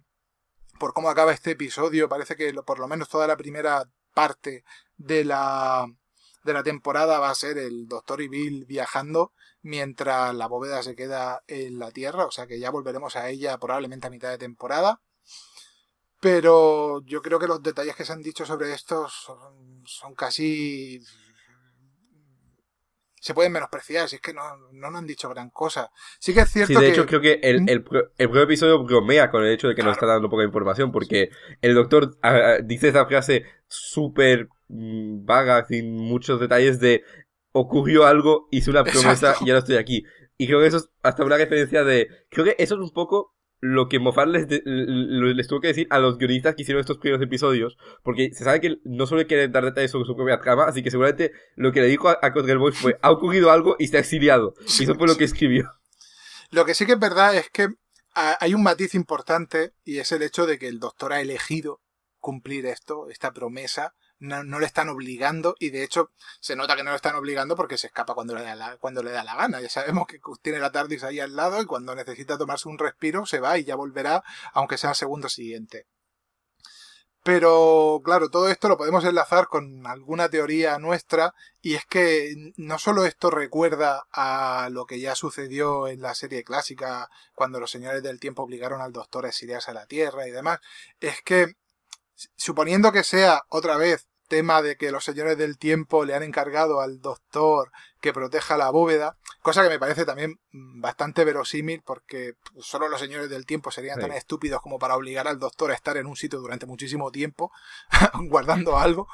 [0.81, 4.65] por cómo acaba este episodio, parece que por lo menos toda la primera parte
[4.97, 5.87] de la,
[6.43, 10.97] de la temporada va a ser el Doctor y Bill viajando mientras la bóveda se
[10.97, 14.39] queda en la Tierra, o sea que ya volveremos a ella probablemente a mitad de
[14.39, 15.03] temporada.
[16.19, 21.03] Pero yo creo que los detalles que se han dicho sobre esto son, casi
[23.21, 24.43] se pueden menospreciar, si es que no,
[24.73, 25.91] no nos han dicho gran cosa.
[26.19, 29.45] Sí que es cierto sí, de hecho creo que el, el, primer episodio bromea con
[29.45, 33.07] el hecho de que nos está dando poca información, porque el doctor ah, dice esa
[33.07, 37.05] frase súper mm, vaga, sin muchos detalles de
[37.53, 40.05] ocurrió algo, hice una promesa y ahora estoy aquí.
[40.39, 42.09] Y creo que eso es hasta una referencia de...
[42.31, 44.49] Creo que eso es un poco lo que Moffat les,
[45.49, 48.79] tuvo que decir a los guionistas que hicieron estos primeros episodios, porque se sabe que
[48.85, 51.89] no suele querer dar detalles sobre su propia trama, así que seguramente lo que le
[51.89, 54.55] dijo a, a Boy fue, ha ocurrido algo y se ha exiliado.
[54.79, 55.71] y eso fue lo que escribió.
[56.51, 57.69] Lo que sí que es verdad es que
[58.15, 61.81] hay un matiz importante y es el hecho de que el doctor ha elegido
[62.19, 66.11] cumplir esto, esta promesa, no, no, le están obligando y de hecho
[66.41, 69.03] se nota que no le están obligando porque se escapa cuando le da la, cuando
[69.03, 69.61] le da la gana.
[69.61, 73.27] Ya sabemos que tiene la TARDIS ahí al lado y cuando necesita tomarse un respiro
[73.27, 75.87] se va y ya volverá aunque sea el segundo siguiente.
[77.23, 82.79] Pero claro, todo esto lo podemos enlazar con alguna teoría nuestra y es que no
[82.79, 88.03] solo esto recuerda a lo que ya sucedió en la serie clásica cuando los señores
[88.03, 90.61] del tiempo obligaron al doctor a exiliarse a la Tierra y demás,
[90.99, 91.57] es que
[92.37, 96.81] suponiendo que sea otra vez tema de que los señores del tiempo le han encargado
[96.81, 102.89] al doctor que proteja la bóveda, cosa que me parece también bastante verosímil porque solo
[102.89, 106.07] los señores del tiempo serían tan estúpidos como para obligar al doctor a estar en
[106.07, 107.51] un sitio durante muchísimo tiempo
[108.29, 109.09] guardando algo.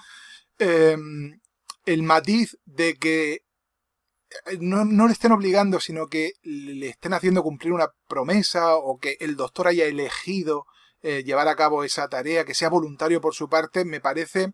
[0.59, 1.41] Em,
[1.87, 7.43] el matiz de que eh, no, no, le estén obligando, sino que le estén haciendo
[7.43, 10.67] cumplir una promesa o que el doctor haya elegido
[11.03, 14.53] eh, llevar a cabo esa tarea, que sea voluntario por su parte, me parece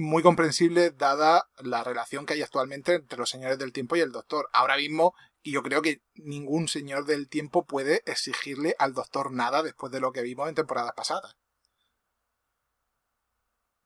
[0.00, 4.12] muy comprensible dada la relación que hay actualmente entre los señores del tiempo y el
[4.12, 4.48] doctor.
[4.52, 9.92] Ahora mismo, yo creo que ningún señor del tiempo puede exigirle al doctor nada después
[9.92, 11.36] de lo que vimos en temporadas pasadas.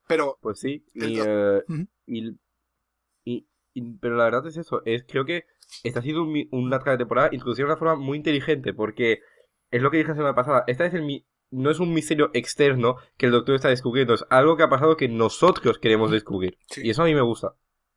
[0.06, 0.38] Pero.
[0.40, 1.62] Pues sí, eh,
[3.26, 3.42] y,
[4.00, 4.82] pero la verdad es eso.
[4.84, 5.46] Es, creo que
[5.82, 9.20] esta ha sido un, una de temporada introducida de una forma muy inteligente, porque
[9.70, 10.64] es lo que dije la semana pasada.
[10.66, 11.24] Esta es el,
[11.54, 14.96] no es un misterio externo que el doctor está descubriendo, es algo que ha pasado
[14.96, 16.58] que nosotros queremos descubrir.
[16.76, 17.54] Y eso a mí me gusta.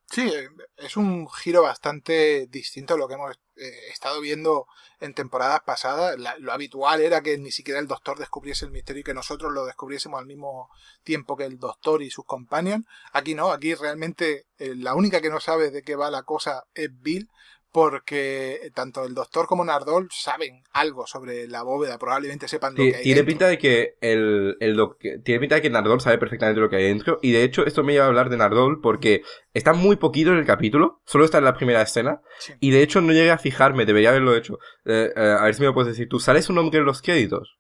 [0.10, 0.32] Sí,
[0.78, 4.68] es un giro bastante distinto a lo que hemos eh, estado viendo
[5.02, 6.18] en temporadas pasadas.
[6.40, 9.66] lo habitual era que ni siquiera el doctor descubriese el misterio y que nosotros lo
[9.66, 10.70] descubriésemos al mismo
[11.04, 12.86] tiempo que el doctor y sus companions.
[13.12, 16.64] Aquí no, aquí realmente eh, la única que no sabe de qué va la cosa
[16.74, 17.30] es Bill,
[17.78, 22.96] porque tanto el doctor como Nardol saben algo sobre la bóveda, probablemente sepan lo que
[22.96, 23.26] hay Tiene dentro.
[23.28, 26.78] pinta de que el, el doc- tiene pinta de que Nardol sabe perfectamente lo que
[26.78, 27.20] hay dentro.
[27.22, 29.22] Y de hecho, esto me lleva a hablar de Nardol porque
[29.54, 31.04] está muy poquito en el capítulo.
[31.06, 32.20] Solo está en la primera escena.
[32.40, 32.54] Sí.
[32.60, 34.58] Y de hecho no llegué a fijarme, debería haberlo hecho.
[34.86, 36.10] Eh, eh, a ver si me lo puedes decir.
[36.10, 37.60] ¿Tú sales un nombre en los créditos?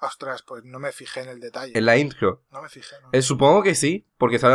[0.00, 1.76] Ostras, pues no me fijé en el detalle.
[1.76, 2.42] En la intro.
[2.50, 2.96] No me fijé.
[3.02, 3.10] no.
[3.12, 4.46] Eh, supongo que sí, porque se,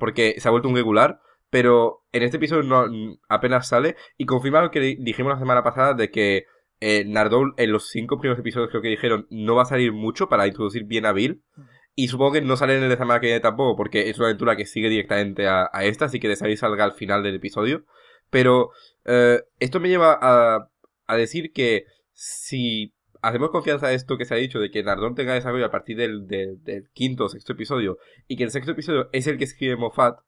[0.00, 1.20] porque se ha vuelto un regular,
[1.52, 2.86] pero en este episodio no,
[3.28, 6.46] apenas sale y confirma lo que di- dijimos la semana pasada de que
[6.80, 10.30] eh, Nardole en los cinco primeros episodios creo que dijeron no va a salir mucho
[10.30, 11.62] para introducir bien a Bill Mm.
[11.94, 14.28] y supongo que no sale en el de semana que viene tampoco porque es una
[14.28, 17.34] aventura que sigue directamente a, a esta, así que de salir salga al final del
[17.34, 17.84] episodio,
[18.30, 18.70] pero
[19.04, 20.70] eh, esto me lleva a,
[21.06, 21.84] a decir que
[22.14, 25.70] si hacemos confianza a esto que se ha dicho de que Nardone tenga desarrollo a
[25.70, 29.36] partir del, del- del quinto o sexto episodio y que el sexto episodio es el
[29.38, 30.18] que escribe Moffat,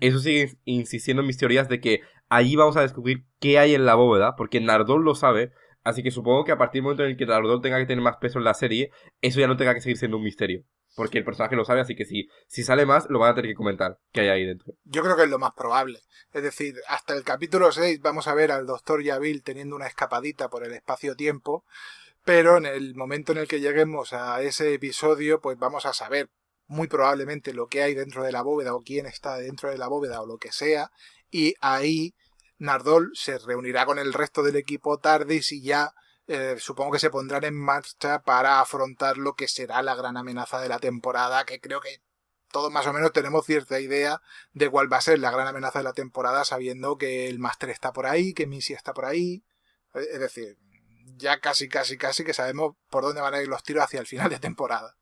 [0.00, 3.86] eso sigue insistiendo en mis teorías de que allí vamos a descubrir qué hay en
[3.86, 5.52] la bóveda, porque Nardone lo sabe,
[5.84, 8.02] así que supongo que a partir del momento en el que Nardone tenga que tener
[8.02, 10.64] más peso en la serie, eso ya no tenga que seguir siendo un misterio.
[10.96, 13.50] Porque el personaje lo sabe, así que si, si sale más, lo van a tener
[13.50, 14.74] que comentar qué hay ahí dentro.
[14.84, 16.00] Yo creo que es lo más probable.
[16.32, 20.48] Es decir, hasta el capítulo 6 vamos a ver al doctor Yavil teniendo una escapadita
[20.48, 21.64] por el espacio-tiempo,
[22.24, 26.30] pero en el momento en el que lleguemos a ese episodio, pues vamos a saber
[26.68, 29.88] muy probablemente lo que hay dentro de la bóveda o quién está dentro de la
[29.88, 30.92] bóveda o lo que sea,
[31.30, 32.14] y ahí
[32.58, 35.94] Nardol se reunirá con el resto del equipo Tardis y ya
[36.26, 40.60] eh, supongo que se pondrán en marcha para afrontar lo que será la gran amenaza
[40.60, 42.02] de la temporada, que creo que
[42.50, 44.20] todos más o menos tenemos cierta idea
[44.52, 47.70] de cuál va a ser la gran amenaza de la temporada, sabiendo que el Master
[47.70, 49.42] está por ahí, que Missy está por ahí.
[49.94, 50.58] Eh, Es decir,
[51.16, 54.06] ya casi, casi, casi que sabemos por dónde van a ir los tiros hacia el
[54.06, 54.97] final de temporada.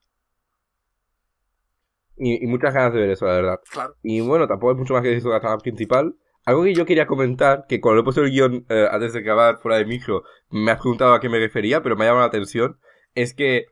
[2.18, 3.60] Y, y muchas ganas de ver eso, la verdad.
[3.70, 3.94] Claro.
[4.02, 6.14] Y bueno, tampoco hay mucho más que decir sobre la trama principal.
[6.44, 9.58] Algo que yo quería comentar, que cuando he puesto el guion eh, antes de grabar
[9.58, 12.28] fuera de micro, me has preguntado a qué me refería, pero me ha llamado la
[12.28, 12.78] atención,
[13.14, 13.66] es que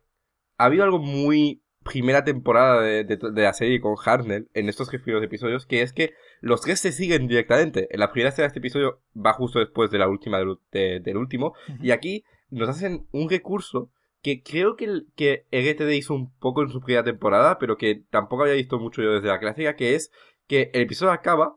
[0.59, 4.89] ha habido algo muy primera temporada de, de- de la serie con Harnell en estos
[4.89, 7.89] tres primeros episodios, que es que los tres se siguen directamente.
[7.91, 11.01] En la primera escena de este episodio va justo después de la última del, de-
[11.01, 13.91] del último, y aquí nos hacen un recurso
[14.25, 18.05] que creo que, el, que RTD hizo un poco en su primera temporada, pero que
[18.09, 20.11] tampoco había visto mucho yo desde la clásica, que es
[20.49, 21.57] que el episodio acaba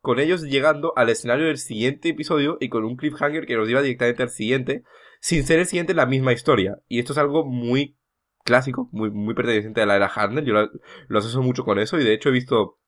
[0.00, 3.82] con ellos llegando al escenario del siguiente episodio y con un cliffhanger que nos lleva
[3.82, 4.82] directamente al siguiente,
[5.20, 6.78] sin ser el siguiente la misma historia.
[6.88, 7.96] Y esto es algo muy
[8.42, 10.44] clásico, muy, muy perteneciente a la era Harnell.
[10.44, 10.70] Yo lo,
[11.06, 12.80] lo mucho con eso y de hecho he visto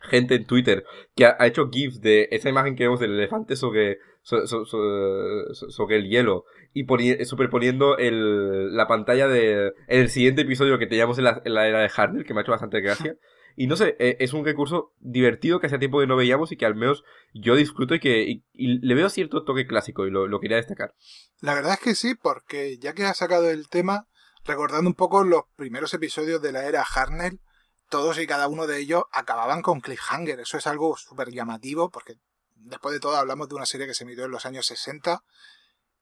[0.00, 0.84] gente en Twitter
[1.14, 4.64] que ha, ha hecho GIFs de esa imagen que vemos del elefante sobre, so- so-
[4.66, 10.42] so- so- sobre el hielo y poni- superponiendo el, la pantalla de en el siguiente
[10.42, 12.80] episodio que teníamos en la, en la era de Harnell, que me ha hecho bastante
[12.80, 13.16] gracia.
[13.58, 16.58] Y no sé, eh, es un recurso divertido que hace tiempo que no veíamos y
[16.58, 20.10] que al menos yo disfruto y que y, y le veo cierto toque clásico y
[20.10, 20.94] lo, lo quería destacar.
[21.40, 24.08] La verdad es que sí, porque ya que has sacado el tema,
[24.44, 27.40] recordando un poco los primeros episodios de la era Harnell,
[27.88, 30.40] todos y cada uno de ellos acababan con cliffhanger.
[30.40, 32.18] Eso es algo súper llamativo, porque
[32.54, 35.22] después de todo hablamos de una serie que se emitió en los años 60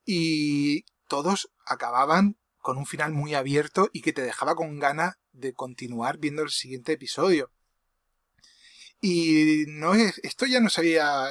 [0.04, 5.52] y todos acababan con un final muy abierto y que te dejaba con ganas de
[5.52, 7.50] continuar viendo el siguiente episodio.
[9.00, 11.28] Y no es, esto ya no se había,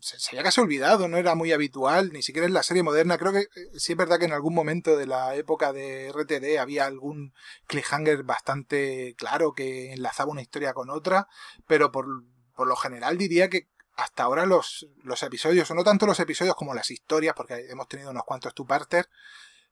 [0.00, 3.18] se, había casi olvidado, no era muy habitual, ni siquiera en la serie moderna.
[3.18, 6.58] Creo que eh, sí es verdad que en algún momento de la época de RTD
[6.58, 7.34] había algún
[7.66, 11.28] cliffhanger bastante claro que enlazaba una historia con otra,
[11.66, 12.06] pero por,
[12.54, 16.54] por lo general diría que hasta ahora los, los episodios, o no tanto los episodios
[16.54, 19.08] como las historias, porque hemos tenido unos cuantos two-parters,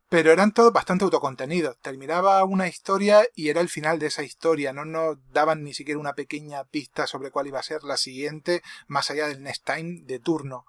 [0.09, 1.79] pero eran todos bastante autocontenidos.
[1.81, 4.73] Terminaba una historia y era el final de esa historia.
[4.73, 8.63] No nos daban ni siquiera una pequeña pista sobre cuál iba a ser la siguiente,
[8.87, 10.65] más allá del next time de turno.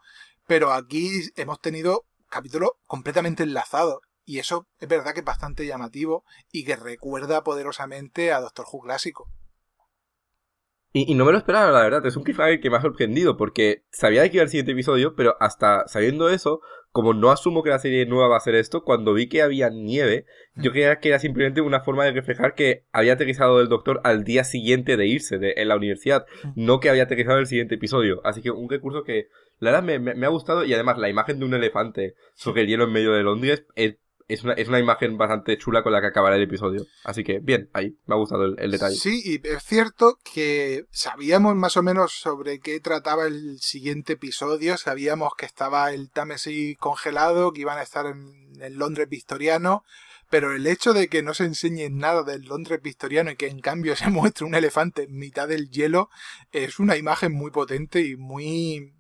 [0.46, 4.00] Pero aquí hemos tenido capítulos completamente enlazados.
[4.26, 8.82] Y eso es verdad que es bastante llamativo y que recuerda poderosamente a Doctor Who
[8.82, 9.32] clásico.
[10.92, 12.06] Y, y no me lo esperaba, la verdad.
[12.06, 15.16] Es un cliffhanger que me ha sorprendido porque sabía de que iba el siguiente episodio,
[15.16, 16.62] pero hasta sabiendo eso,
[16.92, 19.70] como no asumo que la serie nueva va a ser esto, cuando vi que había
[19.70, 20.26] nieve,
[20.56, 24.24] yo creía que era simplemente una forma de reflejar que había aterrizado el doctor al
[24.24, 26.26] día siguiente de irse de, en la universidad,
[26.56, 28.22] no que había aterrizado el siguiente episodio.
[28.24, 29.28] Así que un recurso que
[29.60, 32.64] la verdad me, me- me ha gustado y además la imagen de un elefante sobre
[32.64, 33.98] el hielo en medio de Londres es,
[34.30, 36.86] es, una, es una imagen bastante chula con la que acabará el episodio.
[37.04, 38.96] Así que bien, ahí me ha gustado el, detalle.
[38.96, 44.78] Sí, y es cierto que sabíamos más o menos sobre qué trataba el siguiente episodio,
[44.78, 49.84] sabíamos que estaba el Támesis congelado, que iban a estar en el Londres victoriano,
[50.30, 53.62] pero el hecho de que no se enseñe nada del Londres victoriano y que en
[53.62, 56.10] cambio se muestre un elefante en mitad del hielo
[56.52, 58.94] es una imagen muy potente y muy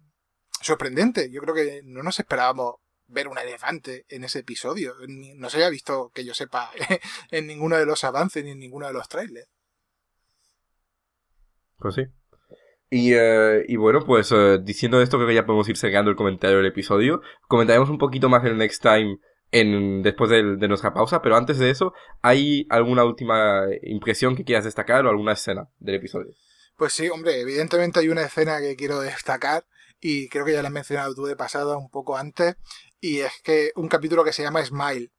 [0.61, 1.29] sorprendente.
[1.29, 2.77] Yo creo que no nos esperábamos
[3.09, 4.93] ver un elefante en ese episodio.
[5.07, 6.71] No se había visto, que yo sepa,
[7.31, 9.49] en ninguno de los avances ni en ninguno de los trailers.
[11.77, 12.03] Pues sí.
[12.91, 16.17] Y, eh, y bueno, pues eh, diciendo esto, creo que ya podemos ir cerrando el
[16.17, 17.21] comentario del episodio.
[17.47, 19.19] Comentaremos un poquito más el next time
[19.51, 24.43] en, después de, de, nuestra pausa, pero antes de eso, ¿hay alguna última impresión que
[24.43, 26.33] quieras destacar o alguna escena del episodio?
[26.77, 29.65] Pues sí, hombre, evidentemente hay una escena que quiero destacar
[30.01, 32.55] y creo que ya la has mencionado tú de pasada un poco antes,
[33.01, 35.11] y es que un capítulo que se llama Smile,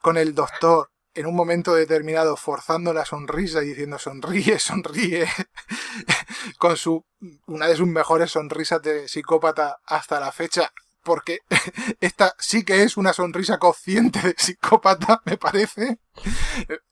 [0.00, 5.26] con el doctor en un momento determinado forzando la sonrisa y diciendo sonríe, sonríe,
[6.58, 7.04] con su
[7.46, 10.72] una de sus mejores sonrisas de psicópata hasta la fecha,
[11.02, 11.40] porque
[12.00, 15.98] esta sí que es una sonrisa consciente de psicópata, me parece.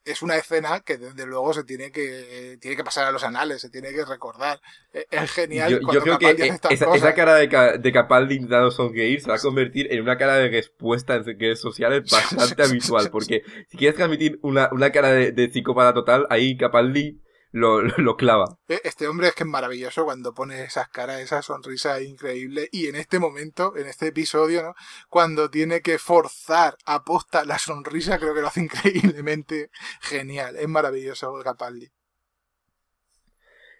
[0.04, 3.60] Es una escena que desde luego se tiene que, tiene que pasar a los anales,
[3.60, 4.60] se tiene que recordar.
[4.92, 5.80] E, es genial.
[5.92, 10.02] Yo, creo que esa, cara de, de Capaldi intentando sonreír se va a convertir en
[10.02, 14.92] una cara de respuesta en redes sociales bastante habitual, porque si quieres transmitir una, una
[14.92, 17.20] cara de, de psicópata total, ahí Capaldi
[17.52, 18.58] lo, lo, clava.
[18.68, 22.68] E, este hombre es que es maravilloso cuando pone esas caras, esa sonrisa increíble.
[22.72, 24.74] Y en este momento, en este episodio, ¿no?
[25.08, 29.70] cuando tiene que forzar a posta la sonrisa, creo que lo hace increíblemente
[30.00, 30.56] genial.
[30.56, 31.90] Es maravilloso Capaldi.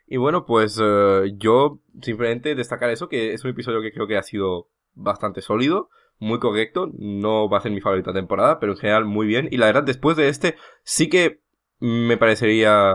[0.07, 4.17] Y bueno, pues eh, yo simplemente destacar eso, que es un episodio que creo que
[4.17, 8.79] ha sido bastante sólido, muy correcto, no va a ser mi favorita temporada, pero en
[8.79, 9.49] general muy bien.
[9.51, 11.41] Y la verdad, después de este, sí que
[11.79, 12.95] me parecería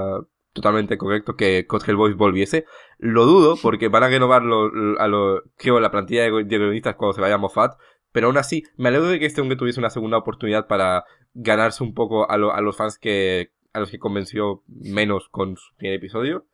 [0.54, 2.66] totalmente correcto que Code Boys volviese.
[2.98, 7.22] Lo dudo, porque van a renovarlo a lo, creo, la plantilla de, guionistas cuando se
[7.22, 7.78] vaya a Moffat.
[8.12, 11.84] Pero aún así, me alegro de que este hombre tuviese una segunda oportunidad para ganarse
[11.84, 15.96] un poco a, a los fans que, a los que convenció menos con su primer
[15.96, 16.46] episodio.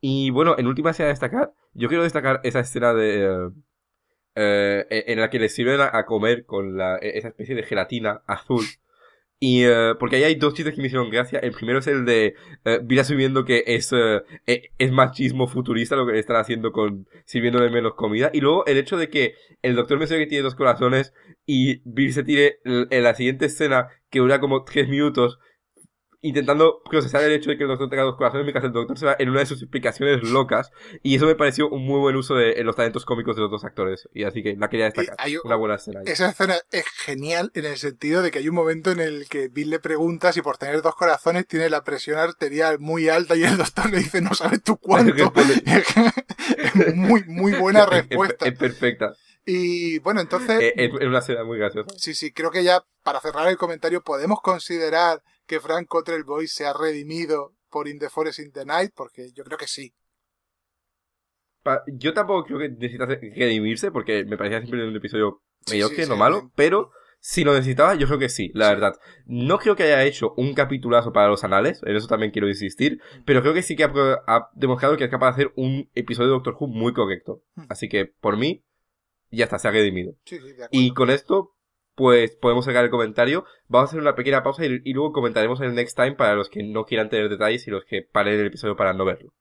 [0.00, 3.52] Y bueno, en última escena a destacar, yo quiero destacar esa escena de,
[4.34, 7.62] eh, eh, en la que le sirven a, comer con la, e, esa especie de
[7.62, 8.64] gelatina azul
[9.46, 11.38] y uh, porque ahí hay dos chistes que me hicieron gracia.
[11.38, 12.34] El primero es el de
[12.64, 17.68] uh, Bill asumiendo que es, uh, es machismo futurista lo que están haciendo con sirviéndole
[17.68, 18.30] menos comida.
[18.32, 21.12] Y luego el hecho de que el doctor me que tiene dos corazones
[21.44, 25.38] y Bill se tire en la siguiente escena que dura como tres minutos
[26.24, 29.04] intentando procesar el hecho de que el doctor tenga dos corazones, mientras el doctor se
[29.04, 30.72] va en una de sus explicaciones locas.
[31.02, 33.64] Y eso me pareció un muy buen uso de los talentos cómicos de los dos
[33.64, 34.08] actores.
[34.14, 35.16] Y así que la quería destacar.
[35.44, 36.00] una buena escena.
[36.06, 39.48] Esa escena es genial en el sentido de que hay un momento en el que
[39.48, 43.44] Bill le pregunta si por tener dos corazones tiene la presión arterial muy alta y
[43.44, 45.14] el doctor le dice no sabes tú cuánto.
[46.74, 48.46] es muy, muy buena respuesta.
[48.46, 49.14] Es, perfecta.
[49.44, 50.72] Y bueno, entonces...
[50.74, 51.90] Es, una escena muy graciosa.
[51.98, 55.88] Sí, sí, creo que ya para cerrar el comentario podemos considerar que Frank
[56.24, 58.92] Boy se ha redimido por In the Forest in the Night?
[58.94, 59.94] Porque yo creo que sí.
[61.86, 66.50] Yo tampoco creo que necesita redimirse porque me parecía siempre un episodio mediocre, no malo,
[66.54, 66.90] pero
[67.20, 69.00] si lo necesitaba, yo creo que sí, la verdad.
[69.24, 72.98] No creo que haya hecho un capitulazo para los anales, en eso también quiero insistir,
[72.98, 73.22] mm.
[73.24, 76.34] pero creo que sí que ha, demostrado que es capaz de hacer un episodio de
[76.34, 77.42] Doctor Who muy correcto.
[77.54, 77.64] Mm.
[77.70, 78.62] Así que, por mí,
[79.30, 80.14] ya está, se ha redimido.
[80.70, 81.53] y con esto
[81.94, 83.44] pues podemos sacar el comentario.
[83.68, 86.48] Vamos a hacer una pequeña pausa y, luego comentaremos en el next time para los
[86.48, 89.32] que no quieran tener detalles y los que paren el episodio para no verlo.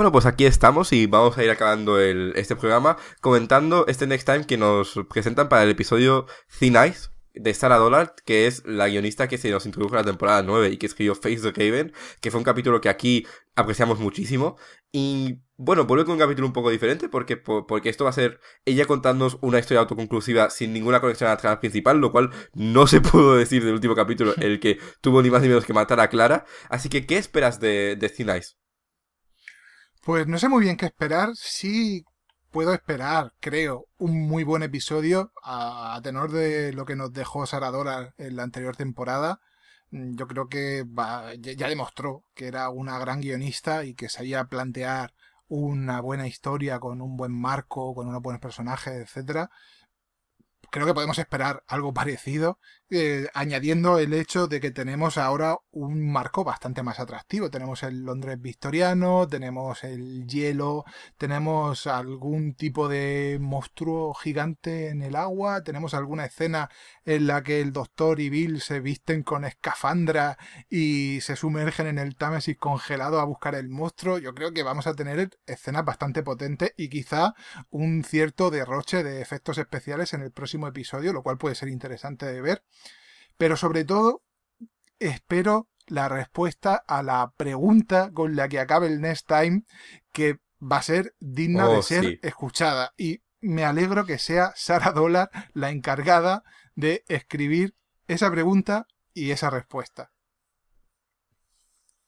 [0.00, 4.46] Bueno, pues aquí estamos y vamos a ir acabando este programa comentando este Next Time
[4.46, 6.24] que nos presentan para el episodio
[6.58, 10.10] Thin Ice de Sarah Dollard, que es la guionista que se nos introdujo en la
[10.10, 11.92] temporada 9 y que escribió Face the Raven,
[12.22, 14.56] que fue un capítulo que aquí apreciamos muchísimo.
[14.90, 18.40] Y bueno, vuelve con un capítulo un poco diferente porque, porque esto va a ser
[18.64, 22.86] ella contándonos una historia autoconclusiva sin ninguna conexión a la trama principal, lo cual no
[22.86, 26.00] se pudo decir del último capítulo, el que tuvo ni más ni menos que matar
[26.00, 26.46] a Clara.
[26.70, 28.54] Así que, ¿qué esperas de, de Thin Ice?
[30.02, 31.30] Pues no sé muy bien qué esperar.
[31.36, 32.04] Sí
[32.50, 38.14] puedo esperar, creo, un muy buen episodio a, tenor de lo que nos dejó Saradora
[38.18, 39.40] en la anterior temporada.
[39.90, 40.84] Mm, yo creo que
[41.38, 45.14] ya, demostró que era una gran guionista y que sabía plantear
[45.48, 49.50] una buena historia con un buen marco, con unos buenos personajes, etcétera.
[50.70, 52.58] Creo que podemos esperar algo parecido.
[52.92, 57.50] Eh, añadiendo el hecho de que tenemos ahora un marco bastante más atractivo.
[57.50, 60.84] Tenemos el Londres victoriano, tenemos el hielo,
[61.16, 66.68] tenemos algún tipo de monstruo gigante en el agua, tenemos alguna escena
[67.04, 70.36] en la que el doctor y Bill se visten con escafandra
[70.68, 74.18] y se sumergen en el Támesis congelado a buscar el monstruo.
[74.18, 77.34] Yo creo que vamos a tener escenas bastante potentes y quizá
[77.70, 82.26] un cierto derroche de efectos especiales en el próximo episodio, lo cual puede ser interesante
[82.26, 82.64] de ver.
[83.40, 84.20] Pero sobre todo,
[84.98, 89.62] espero la respuesta a la pregunta con la que acabe el Next Time,
[90.12, 92.18] que va a ser digna de Oh, ser sí.
[92.22, 92.92] escuchada.
[92.98, 96.42] Y me alegro que sea Sara Dollar la encargada
[96.74, 97.74] de escribir
[98.08, 100.10] esa pregunta y esa respuesta.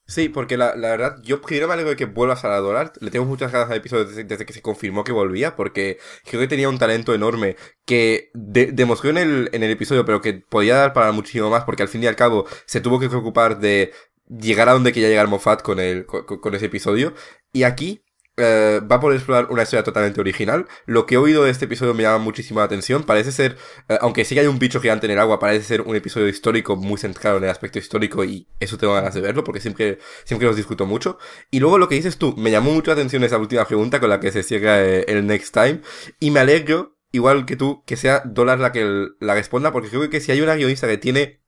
[0.06, 2.92] Sí, porque la, la verdad, yo primero me alegro de que vuelvas a la Dollar.
[3.00, 6.48] Le tengo muchas ganas al episodio desde, que se confirmó que volvía, porque creo que
[6.48, 10.76] tenía un talento enorme que de- demostró en el, en el episodio, pero que podía
[10.76, 13.92] dar para muchísimo más, porque al fin y al cabo se tuvo que preocupar de
[14.28, 17.14] llegar a donde quería llegar Moffat con, el, con ese episodio.
[17.52, 18.02] Y aquí
[18.38, 20.66] eh, va a poder explorar una historia totalmente original.
[20.86, 23.04] Lo que he oído de este episodio me llama muchísimo la atención.
[23.04, 23.56] Parece ser,
[23.88, 26.28] eh, aunque sí que hay un bicho gigante en el agua, parece ser un episodio
[26.28, 29.98] histórico muy centrado en el aspecto histórico y eso tengo ganas de verlo porque siempre,
[30.24, 31.18] siempre los disfruto mucho.
[31.50, 34.08] Y luego lo que dices tú, me llamó mucho la atención esa última pregunta con
[34.08, 35.80] la que se cierra eh, el next time
[36.18, 40.08] y me alegro, igual que tú, que sea Dólar la que la responda porque creo
[40.08, 41.42] que si hay una guionista que tiene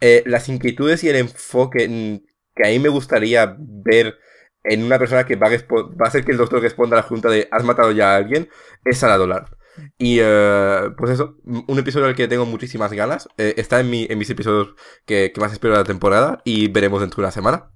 [0.00, 2.22] eh, las inquietudes y el enfoque
[2.54, 4.18] que a mí me gustaría ver
[4.64, 7.06] en una persona que va a, va a hacer que el doctor responda a la
[7.06, 8.48] pregunta de ¿has matado ya a alguien?
[8.84, 9.56] Es a la dólar.
[9.98, 13.28] Y eh, pues eso, un episodio al que tengo muchísimas ganas.
[13.38, 14.74] eh, está en, mi, en mis episodios
[15.06, 17.72] que, que más espero de la temporada y veremos dentro de una semana.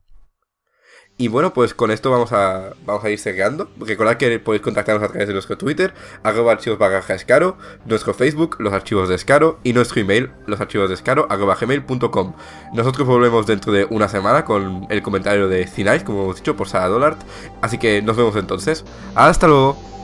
[1.19, 3.71] Y bueno, pues con esto vamos a, vamos a ir cerrando.
[3.81, 7.57] Recordad que podéis contactarnos a través de nuestro Twitter, arroba archivos barra escaro,
[7.87, 12.35] nuestro Facebook, los archivos de escaro, y nuestro email, los archivos de escaro, arroba gmail.com.
[12.75, 16.69] Nosotros volvemos dentro de una semana con el comentario de Cinais, como hemos dicho, por
[16.69, 17.17] Sara Dollard.
[17.63, 18.85] Así que nos vemos entonces.
[19.15, 19.96] ¡Hasta luego!